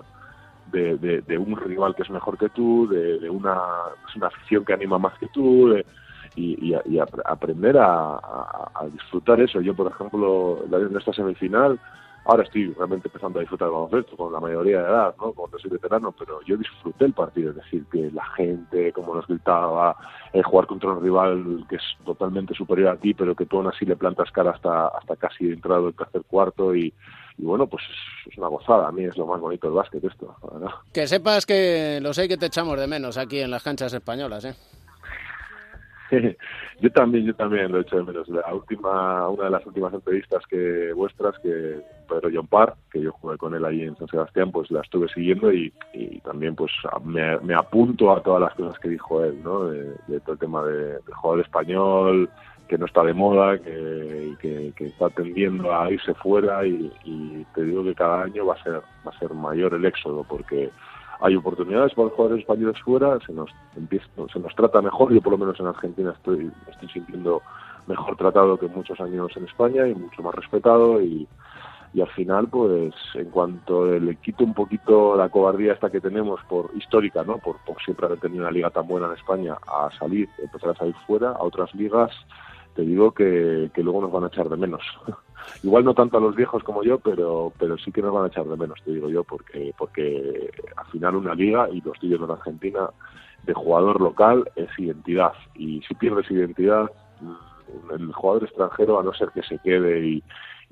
de, 0.72 0.98
de, 0.98 1.22
de 1.22 1.38
un 1.38 1.58
rival 1.58 1.96
que 1.96 2.04
es 2.04 2.10
mejor 2.10 2.38
que 2.38 2.50
tú, 2.50 2.88
de, 2.88 3.20
de 3.20 3.30
una, 3.30 3.58
es 4.10 4.16
una 4.16 4.28
afición 4.28 4.64
que 4.64 4.74
anima 4.74 4.98
más 4.98 5.18
que 5.20 5.28
tú, 5.28 5.70
de, 5.70 5.86
y, 6.36 6.74
y, 6.74 6.76
y 6.86 7.00
a, 7.00 7.06
aprender 7.26 7.78
a, 7.78 8.16
a, 8.16 8.72
a, 8.74 8.86
disfrutar 8.88 9.40
eso. 9.42 9.62
Yo, 9.62 9.76
por 9.76 9.92
ejemplo, 9.92 10.64
en 10.72 10.98
esta 10.98 11.14
semifinal, 11.14 11.80
ahora 12.26 12.44
estoy 12.44 12.74
realmente 12.74 13.08
empezando 13.08 13.40
a 13.40 13.42
disfrutar 13.42 13.68
del 13.68 13.76
baloncesto 13.76 14.16
con 14.16 14.32
la 14.32 14.40
mayoría 14.40 14.82
de 14.82 14.90
edad, 14.90 15.16
¿no? 15.20 15.34
Cuando 15.34 15.60
soy 15.60 15.72
veterano, 15.72 16.14
pero 16.18 16.42
yo 16.44 16.58
disfruté 16.58 17.06
el 17.06 17.14
partido, 17.14 17.52
es 17.52 17.58
decir, 17.58 17.86
que 17.92 18.12
la 18.12 18.26
gente, 18.38 18.92
como 18.94 19.16
nos 19.16 19.28
gritaba, 19.28 19.96
eh, 20.32 20.42
jugar 20.42 20.68
contra 20.68 20.92
un 20.92 21.04
rival 21.04 21.66
que 21.70 21.76
es 21.76 21.84
totalmente 22.06 22.54
superior 22.54 22.90
a 22.90 22.98
ti, 22.98 23.14
pero 23.14 23.36
que 23.36 23.46
tú 23.46 23.58
aún 23.58 23.68
así 23.68 23.86
le 23.86 23.96
plantas 23.96 24.32
cara 24.32 24.52
hasta, 24.52 24.88
hasta 24.88 25.16
casi 25.16 25.52
entrado 25.52 25.90
el 25.90 25.96
tercer 25.96 26.24
cuarto 26.26 26.76
y, 26.76 26.94
y 27.38 27.44
bueno, 27.44 27.68
pues 27.68 27.84
es 28.30 28.38
una 28.38 28.48
gozada, 28.48 28.88
a 28.88 28.92
mí 28.92 29.04
es 29.04 29.18
lo 29.18 29.26
más 29.26 29.40
bonito 29.40 29.68
del 29.68 29.76
básquet 29.76 30.04
esto, 30.04 30.36
¿verdad? 30.52 30.72
Que 30.92 31.08
sepas 31.08 31.46
que 31.46 32.00
lo 32.02 32.14
sé 32.14 32.28
que 32.28 32.38
te 32.38 32.46
echamos 32.46 32.80
de 32.80 32.88
menos 32.88 33.18
aquí 33.18 33.40
en 33.40 33.52
las 33.52 33.64
canchas 33.64 33.94
españolas, 33.94 34.46
¿eh? 34.46 34.56
yo 36.82 36.92
también, 36.92 37.26
yo 37.26 37.36
también 37.36 37.72
lo 37.72 37.78
he 37.80 37.82
hecho 37.82 37.98
de 37.98 38.04
menos. 38.04 38.28
La 38.30 38.54
última, 38.54 39.28
una 39.30 39.46
de 39.46 39.50
las 39.50 39.66
últimas 39.66 39.94
entrevistas 39.94 40.44
que 40.48 40.92
vuestras, 40.94 41.38
que 41.40 41.82
Pedro 42.08 42.30
John 42.34 42.48
Parr, 42.48 42.76
que 42.92 43.02
yo 43.02 43.12
jugué 43.14 43.38
con 43.38 43.54
él 43.56 43.66
ahí 43.66 43.84
en 43.84 43.96
San 43.98 44.08
Sebastián, 44.08 44.52
pues 44.52 44.70
la 44.72 44.82
estuve 44.82 45.08
siguiendo 45.10 45.52
y, 45.52 45.74
y 45.94 46.20
también 46.22 46.56
pues 46.56 46.72
me, 47.04 47.38
me, 47.40 47.54
apunto 47.54 48.12
a 48.12 48.22
todas 48.22 48.42
las 48.42 48.54
cosas 48.56 48.80
que 48.80 48.90
dijo 48.90 49.24
él, 49.24 49.42
¿no? 49.44 49.66
De, 49.66 49.96
de 50.08 50.20
todo 50.22 50.34
el 50.34 50.40
tema 50.40 50.64
de, 50.64 50.94
de 50.94 51.14
jugador 51.14 51.44
español, 51.44 52.30
que 52.68 52.78
no 52.78 52.86
está 52.86 53.04
de 53.04 53.14
moda, 53.14 53.58
que, 53.58 54.36
que, 54.40 54.74
que, 54.76 54.86
está 54.88 55.10
tendiendo 55.10 55.74
a 55.76 55.92
irse 55.92 56.14
fuera 56.16 56.66
y, 56.66 56.92
y 57.04 57.46
te 57.54 57.64
digo 57.64 57.84
que 57.84 57.96
cada 57.96 58.24
año 58.24 58.46
va 58.46 58.56
a 58.56 58.64
ser 58.64 58.82
va 59.06 59.12
a 59.12 59.20
ser 59.20 59.34
mayor 59.34 59.74
el 59.74 59.86
éxodo 59.86 60.24
porque 60.24 60.70
hay 61.24 61.38
oportunidades 61.38 61.94
para 61.94 62.10
los 62.10 62.16
jugadores 62.16 62.42
españoles 62.42 62.82
fuera, 62.82 63.18
se 63.26 63.32
nos 63.32 63.50
empieza, 63.78 64.06
se 64.32 64.40
nos 64.40 64.54
trata 64.56 64.82
mejor, 64.82 65.14
yo 65.14 65.22
por 65.22 65.32
lo 65.32 65.38
menos 65.38 65.58
en 65.58 65.68
Argentina 65.68 66.12
estoy, 66.12 66.52
estoy 66.70 66.90
sintiendo 66.90 67.42
mejor 67.88 68.18
tratado 68.18 68.60
que 68.60 68.68
muchos 68.68 69.00
años 69.00 69.32
en 69.38 69.46
España 69.46 69.88
y 69.88 69.96
mucho 69.96 70.22
más 70.22 70.36
respetado. 70.36 71.02
Y, 71.02 71.28
al 72.02 72.10
final 72.10 72.48
pues 72.48 72.92
en 73.14 73.30
cuanto 73.30 73.86
le 73.86 74.16
quito 74.16 74.44
un 74.44 74.56
poquito 74.56 75.16
la 75.16 75.30
cobardía 75.30 75.74
esta 75.74 75.92
que 75.92 76.02
tenemos 76.02 76.42
por 76.50 76.72
histórica 76.76 77.24
no 77.24 77.38
por, 77.38 77.58
siempre 77.86 78.08
haber 78.08 78.20
tenido 78.20 78.42
una 78.42 78.52
liga 78.52 78.72
tan 78.72 78.88
buena 78.88 79.06
en 79.06 79.14
España 79.14 79.56
a 79.68 79.92
salir 80.00 80.28
empezar 80.40 80.72
a 80.72 80.76
salir 80.76 80.96
fuera 81.06 81.30
a 81.30 81.44
otras 81.44 81.72
ligas 81.76 82.12
te 82.74 82.82
digo 82.82 83.12
que 83.12 83.70
luego 83.76 84.02
nos 84.02 84.12
van 84.12 84.24
a 84.24 84.28
echar 84.28 84.50
de 84.50 84.58
menos 84.58 84.82
igual 85.64 85.86
no 85.86 85.94
tanto 85.94 86.18
a 86.18 86.22
los 86.22 86.36
viejos 86.36 86.64
como 86.64 86.84
yo 86.84 87.00
pero 87.00 87.54
pero 87.58 87.78
sí 87.78 87.92
que 87.92 88.02
nos 88.02 88.14
van 88.14 88.26
a 88.26 88.28
echar 88.28 88.46
de 88.46 88.58
menos 88.58 88.80
te 88.84 88.92
digo 88.92 89.10
yo 89.10 89.24
porque 89.24 89.74
porque 89.78 90.52
al 90.76 90.86
final 90.88 91.16
una 91.16 91.36
liga 91.36 91.70
y 91.72 91.82
los 91.82 92.00
tíos 92.00 92.22
en 92.22 92.32
Argentina 92.32 92.90
de 93.44 93.54
jugador 93.54 94.00
local 94.02 94.50
es 94.56 94.70
identidad 94.78 95.34
y 95.56 95.82
si 95.88 95.94
pierdes 95.96 96.30
identidad 96.32 96.90
mm, 97.22 97.94
el 97.94 98.14
jugador 98.14 98.44
extranjero 98.44 99.00
a 99.00 99.04
no 99.04 99.14
ser 99.14 99.30
que 99.30 99.44
se 99.44 99.58
quede 99.60 100.06
y 100.08 100.24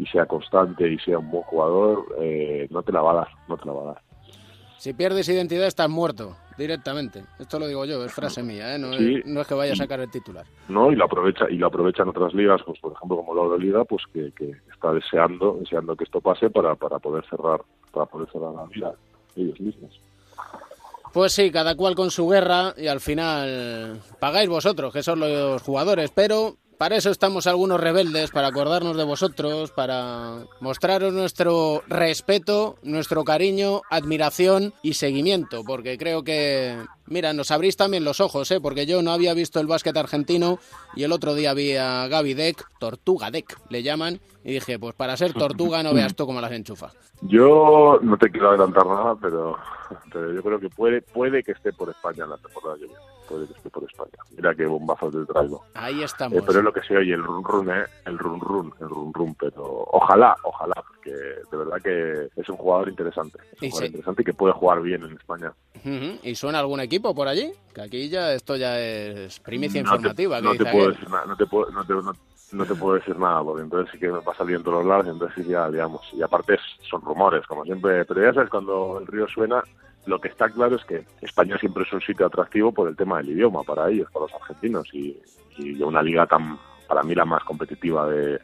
y 0.02 0.08
sea 0.08 0.26
constante 0.26 0.88
y 0.88 0.98
sea 0.98 1.20
un 1.20 1.30
buen 1.30 1.44
jugador, 1.44 2.06
eh, 2.20 2.68
no 2.72 2.82
te 2.82 2.92
la 2.92 3.02
va 3.02 3.12
a 3.12 3.16
dar, 3.16 3.28
no 3.48 3.56
te 3.56 3.66
la 3.66 3.74
va 3.74 3.82
a 3.82 3.86
dar. 3.94 4.02
Si 4.78 4.94
pierdes 4.94 5.30
identidad 5.30 5.68
estás 5.68 5.90
muerto 5.90 6.36
directamente. 6.58 7.24
Esto 7.40 7.60
lo 7.60 7.68
digo 7.68 7.86
yo, 7.86 8.04
es 8.04 8.14
frase 8.14 8.44
mía, 8.44 8.76
¿eh? 8.76 8.80
no, 8.80 8.94
es, 8.94 9.48
que 9.48 9.54
vaya 9.54 9.74
a 9.74 9.76
sacar 9.76 10.00
el 10.00 10.10
titular. 10.10 10.46
No, 10.70 10.92
y 10.92 10.96
lo 10.96 11.06
aprovecha 11.06 11.50
y 11.50 11.58
lo 11.58 11.68
aprovechan 11.68 12.10
otras 12.10 12.34
ligas, 12.34 12.62
pues 12.66 12.80
por 12.80 12.94
ejemplo 12.94 13.18
como 13.18 13.36
la 13.36 13.42
Euroliga, 13.42 13.84
pues 13.86 14.04
que, 14.14 14.32
está 14.72 14.94
deseando, 14.94 15.58
deseando 15.60 15.96
que 15.96 16.04
esto 16.04 16.22
pase 16.22 16.50
para, 16.50 16.76
para 16.76 17.00
poder 17.00 17.26
cerrar, 17.30 17.62
para 17.92 18.06
poder 18.06 18.30
cerrar 18.32 18.54
la 18.54 18.66
vida 18.66 18.94
ellos 19.36 19.60
mismos. 19.60 20.00
Pues 21.14 21.34
sí, 21.34 21.52
cada 21.52 21.76
cual 21.76 21.94
con 21.94 22.10
su 22.10 22.28
guerra 22.28 22.74
y 22.78 22.88
al 22.88 23.02
final 23.02 24.02
pagáis 24.20 24.48
vosotros, 24.48 24.94
que 24.94 25.04
son 25.04 25.20
los 25.20 25.62
jugadores, 25.62 26.10
pero 26.12 26.56
para 26.82 26.96
eso 26.96 27.12
estamos 27.12 27.46
algunos 27.46 27.80
rebeldes, 27.80 28.32
para 28.32 28.48
acordarnos 28.48 28.98
de 28.98 29.04
vosotros, 29.04 29.70
para 29.70 30.48
mostraros 30.62 31.14
nuestro 31.14 31.84
respeto, 31.88 32.80
nuestro 32.82 33.24
cariño, 33.24 33.84
admiración 33.92 34.74
y 34.82 34.96
seguimiento, 34.96 35.64
porque 35.64 36.00
creo 36.00 36.24
que, 36.24 36.76
mira, 37.12 37.34
nos 37.34 37.52
abrís 37.52 37.78
también 37.78 38.04
los 38.04 38.20
ojos, 38.20 38.50
¿eh? 38.52 38.60
porque 38.60 38.86
yo 38.86 39.02
no 39.02 39.12
había 39.12 39.34
visto 39.34 39.60
el 39.60 39.68
básquet 39.68 39.96
argentino 39.96 40.58
y 40.96 41.04
el 41.04 41.12
otro 41.12 41.36
día 41.36 41.54
vi 41.54 41.76
a 41.76 42.08
Gaby 42.08 42.34
Deck, 42.34 42.66
Tortuga 42.80 43.30
Deck 43.30 43.58
le 43.70 43.84
llaman, 43.84 44.20
y 44.44 44.54
dije, 44.54 44.80
pues 44.80 44.96
para 44.96 45.16
ser 45.18 45.34
tortuga 45.34 45.84
no 45.84 45.94
veas 45.94 46.16
tú 46.16 46.26
cómo 46.26 46.42
las 46.42 46.52
enchufa. 46.52 46.92
Yo 47.22 48.00
no 48.02 48.18
te 48.18 48.32
quiero 48.32 48.50
adelantar 48.50 48.88
nada, 48.88 49.16
pero, 49.22 49.58
yo 50.14 50.42
creo 50.42 50.60
que 50.60 50.70
puede, 50.70 51.02
puede 51.02 51.44
que 51.44 51.52
esté 51.52 51.72
por 51.74 51.90
España 51.90 52.24
en 52.24 52.32
la 52.32 52.38
temporada 52.38 52.78
que 52.78 52.86
viene 52.86 53.00
puede 53.32 53.48
que 53.48 53.54
esté 53.54 53.70
por 53.70 53.84
España. 53.84 54.18
Mira 54.36 54.54
qué 54.56 54.66
bombazo 54.66 55.10
te 55.10 55.26
traigo. 55.26 55.64
Ahí 55.74 56.04
estamos. 56.04 56.38
Eh, 56.38 56.44
pero 56.46 56.60
es 56.60 56.66
lo 56.66 56.74
que 56.74 56.82
se 56.82 56.98
oye, 56.98 57.14
el 57.14 57.24
run 57.24 57.44
run, 57.44 57.70
¿eh? 57.70 57.86
El 58.06 58.18
run 58.18 58.40
run, 58.40 58.74
el 58.80 58.90
run 58.90 59.14
run. 59.14 59.36
Pero 59.36 59.86
ojalá, 59.92 60.36
ojalá, 60.44 60.84
porque 60.88 61.12
de 61.12 61.58
verdad 61.58 61.78
que 61.82 62.30
es 62.36 62.50
un 62.50 62.58
jugador 62.58 62.90
interesante. 62.90 63.40
Es 63.54 63.62
un 63.62 63.70
jugador 63.70 63.88
interesante 63.88 64.22
y 64.22 64.26
que 64.26 64.34
puede 64.34 64.54
jugar 64.54 64.82
bien 64.82 65.04
en 65.04 65.14
España. 65.14 65.54
¿Y 66.24 66.36
suena 66.36 66.60
algún 66.60 66.80
equipo 66.80 67.01
por 67.02 67.28
allí? 67.28 67.52
Que 67.74 67.82
aquí 67.82 68.10
ya 68.10 68.34
esto 68.34 68.56
ya 68.56 68.80
es 68.80 69.40
primicia 69.40 69.82
no 69.82 69.90
informativa. 69.96 70.42
no, 70.42 70.56
te 70.56 70.66
puedo 70.66 70.90
decir 70.90 71.10
nada, 71.10 71.26
no 71.26 71.36
te 71.36 71.46
puedo, 71.46 71.72
no 71.72 71.86
te, 71.86 71.94
no, 72.52 72.66
te 72.66 72.76
puedo 72.76 72.96
decir 72.96 73.18
nada, 73.18 73.44
porque 73.44 73.64
entonces 73.64 73.92
sí 73.92 74.00
que 74.00 74.12
me 74.12 74.22
pasa 74.22 74.44
bien 74.44 74.64
todos 74.64 74.80
los 74.80 74.88
lados, 74.88 75.08
entonces 75.08 75.44
sí 75.44 75.52
ya, 75.52 75.70
digamos, 75.70 76.02
y 76.14 76.22
aparte 76.22 76.58
son 76.90 77.02
rumores, 77.02 77.46
como 77.48 77.64
siempre, 77.64 78.06
pero 78.06 78.22
ya 78.22 78.34
sabes, 78.34 78.50
cuando 78.50 79.00
el 79.00 79.08
río 79.08 79.28
suena, 79.28 79.64
lo 80.06 80.20
que 80.20 80.28
está 80.28 80.50
claro 80.50 80.76
es 80.76 80.86
que 80.86 81.06
España 81.22 81.58
siempre 81.58 81.84
es 81.84 81.94
un 81.94 82.02
sitio 82.02 82.26
atractivo 82.26 82.72
por 82.72 82.88
el 82.88 82.96
tema 82.96 83.18
del 83.18 83.30
idioma 83.30 83.64
para 83.64 83.90
ellos, 83.90 84.10
para 84.12 84.26
los 84.26 84.34
argentinos, 84.42 84.88
y, 84.94 85.22
y 85.58 85.82
una 85.82 86.02
liga 86.02 86.26
tan, 86.28 86.60
para 86.88 87.04
mí, 87.04 87.16
la 87.16 87.26
más 87.26 87.44
competitiva 87.44 88.08
de, 88.08 88.40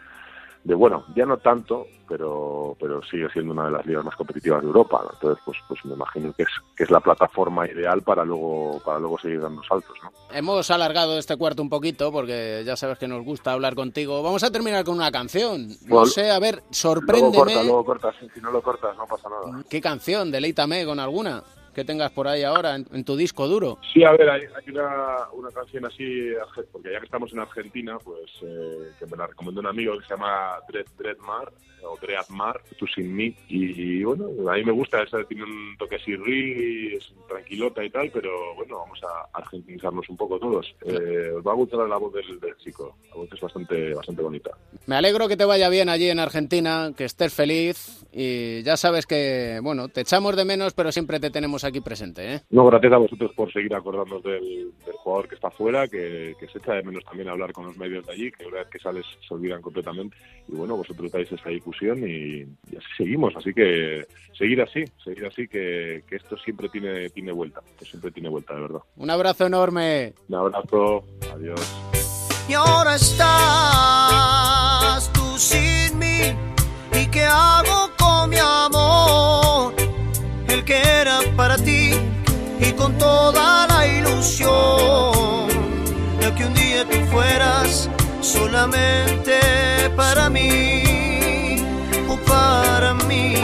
de 0.68 0.76
bueno, 0.76 1.06
ya 1.16 1.26
no 1.26 1.38
tanto, 1.38 1.88
pero 2.10 2.76
pero 2.78 3.02
sigue 3.04 3.30
siendo 3.30 3.54
una 3.54 3.66
de 3.66 3.72
las 3.72 3.86
ligas 3.86 4.04
más 4.04 4.16
competitivas 4.18 4.62
de 4.62 4.68
Europa. 4.68 5.02
Entonces, 5.14 5.42
pues 5.46 5.58
pues 5.66 5.86
me 5.86 5.94
imagino 5.94 6.34
que 6.34 6.44
es 6.44 6.50
que 6.76 6.84
es 6.84 6.92
la 6.92 7.00
plataforma 7.00 7.66
ideal 7.66 8.02
para 8.02 8.26
luego 8.26 8.82
para 8.84 9.00
luego 9.00 9.18
seguir 9.18 9.40
dando 9.40 9.64
saltos, 9.64 9.96
¿no? 10.04 10.12
Hemos 10.30 10.70
alargado 10.70 11.18
este 11.18 11.38
cuarto 11.38 11.62
un 11.62 11.70
poquito 11.70 12.12
porque 12.12 12.64
ya 12.66 12.76
sabes 12.76 12.98
que 13.00 13.08
nos 13.08 13.24
gusta 13.24 13.54
hablar 13.54 13.76
contigo. 13.76 14.22
Vamos 14.22 14.44
a 14.44 14.52
terminar 14.52 14.84
con 14.84 14.96
una 14.96 15.10
canción. 15.10 15.70
No 15.86 16.06
sé, 16.06 16.32
a 16.32 16.40
ver, 16.40 16.64
sorpréndeme. 16.70 17.32
Luego 17.32 17.46
corta, 17.46 17.64
luego 17.64 17.86
cortas, 17.86 18.16
si 18.34 18.42
no 18.42 18.52
lo 18.52 18.62
cortas 18.62 18.98
no 18.98 19.08
pasa 19.08 19.30
nada. 19.30 19.64
¿Qué 19.70 19.80
canción? 19.80 20.32
Deleítame 20.32 20.86
con 20.86 21.00
alguna 21.00 21.44
que 21.78 21.86
tengas 21.86 22.10
por 22.10 22.28
ahí 22.28 22.42
ahora 22.42 22.76
en, 22.76 23.04
tu 23.04 23.16
disco 23.16 23.48
duro. 23.48 23.78
Sí, 23.94 24.04
a 24.04 24.12
ver, 24.14 24.28
hay, 24.28 24.42
una, 24.70 25.30
una, 25.32 25.52
canción 25.52 25.86
así, 25.86 26.32
porque 26.72 26.92
ya 26.92 26.98
que 26.98 27.06
estamos 27.06 27.32
en 27.34 27.38
Argentina, 27.38 28.00
pues 28.04 28.32
eh, 28.42 28.94
que 28.98 29.06
me 29.06 29.16
la 29.16 29.28
recomendó 29.28 29.62
un 29.62 29.68
amigo 29.68 29.96
que 29.96 30.04
se 30.06 30.16
llama 30.16 30.56
Dread, 30.68 30.88
Dreadmar, 30.98 31.54
o 31.84 31.96
Dreadmar, 32.02 32.62
Tú 32.80 32.88
sin 32.88 33.16
mí, 33.16 33.36
y, 33.48 34.04
bueno, 34.04 34.26
a 34.50 34.56
mí 34.56 34.64
me 34.64 34.72
gusta, 34.72 35.04
esa 35.04 35.24
tiene 35.26 35.44
un 35.44 35.76
toque 35.78 35.98
así 35.98 36.14
es 36.14 37.14
tranquilota 37.28 37.84
y 37.84 37.92
tal, 37.92 38.10
pero 38.12 38.56
bueno, 38.56 38.80
vamos 38.80 39.00
a 39.04 39.38
argentinizarnos 39.38 40.10
un 40.10 40.18
poco 40.18 40.40
todos. 40.40 40.76
Eh, 40.84 41.32
os 41.36 41.46
va 41.46 41.52
a 41.52 41.56
gustar 41.56 41.88
la 41.88 41.98
voz 41.98 42.14
del, 42.14 42.40
del, 42.40 42.58
chico, 42.58 42.98
la 43.10 43.18
voz 43.18 43.30
es 43.32 43.40
bastante, 43.40 43.94
bastante 43.94 44.22
bonita. 44.24 44.52
Me 44.88 44.96
alegro 44.96 45.28
que 45.28 45.38
te 45.38 45.46
vaya 45.46 45.70
bien 45.70 45.90
allí 45.90 46.10
en 46.10 46.20
Argentina, 46.20 46.92
que 46.98 47.06
estés 47.06 47.34
feliz, 47.34 48.06
y 48.12 48.64
ya 48.64 48.78
sabes 48.78 49.06
que, 49.06 49.60
bueno, 49.62 49.90
te 49.90 50.02
echamos 50.02 50.36
de 50.36 50.46
menos, 50.46 50.74
pero 50.74 50.92
siempre 50.92 51.20
te 51.20 51.30
tenemos 51.30 51.64
aquí 51.68 51.82
presente. 51.82 52.36
¿eh? 52.36 52.42
No, 52.50 52.66
gracias 52.66 52.94
a 52.94 52.98
vosotros 52.98 53.32
por 53.36 53.52
seguir 53.52 53.74
acordándonos 53.76 54.24
del, 54.24 54.74
jugador 55.04 55.28
que 55.28 55.36
está 55.36 55.52
fuera, 55.52 55.88
que, 55.88 56.36
se 56.52 56.58
echa 56.58 56.74
de 56.74 56.84
menos 56.84 57.04
también 57.06 57.30
hablar 57.30 57.52
con 57.54 57.66
los 57.66 57.78
medios 57.78 58.06
de 58.06 58.14
allí, 58.14 58.32
que 58.32 58.46
una 58.46 58.58
vez 58.60 58.68
que 58.68 58.80
sales 58.80 59.06
se 59.28 59.34
olvidan 59.34 59.62
completamente. 59.62 60.18
Y 60.48 60.56
bueno, 60.56 60.78
vosotros 60.78 61.12
dais 61.12 61.32
esa 61.32 61.50
difusión 61.50 62.00
y, 62.08 62.44
así 62.76 62.88
seguimos. 62.98 63.36
Así 63.36 63.54
que 63.54 64.06
seguir 64.38 64.62
así, 64.62 64.84
seguir 65.04 65.26
así, 65.26 65.48
que, 65.48 66.04
esto 66.10 66.38
siempre 66.38 66.70
tiene, 66.70 67.10
tiene 67.10 67.32
vuelta, 67.32 67.62
que 67.78 67.86
siempre 67.86 68.12
tiene 68.12 68.30
vuelta, 68.30 68.56
de 68.56 68.62
verdad. 68.62 68.80
Un 68.96 69.10
abrazo 69.10 69.46
enorme. 69.46 70.14
Un 70.30 70.36
abrazo, 70.36 71.04
adiós. 71.34 71.78
Y 72.50 72.54
ahora 72.54 72.96
estás 72.96 73.22
tú 75.12 75.38
sin 75.38 76.00
mí, 76.00 76.34
¿y 76.94 77.06
qué 77.08 77.24
hago 77.24 77.92
con 77.98 78.30
mi 78.30 78.38
y 82.60 82.72
con 82.74 82.98
toda 82.98 83.68
la 83.68 83.88
ilusión 83.88 85.48
de 86.20 86.34
que 86.36 86.46
un 86.46 86.54
día 86.54 86.86
tú 86.86 86.98
fueras 87.12 87.90
solamente 88.22 89.40
para 89.96 90.30
mí 90.30 91.58
o 92.10 92.16
para 92.28 92.94
mí. 92.94 93.36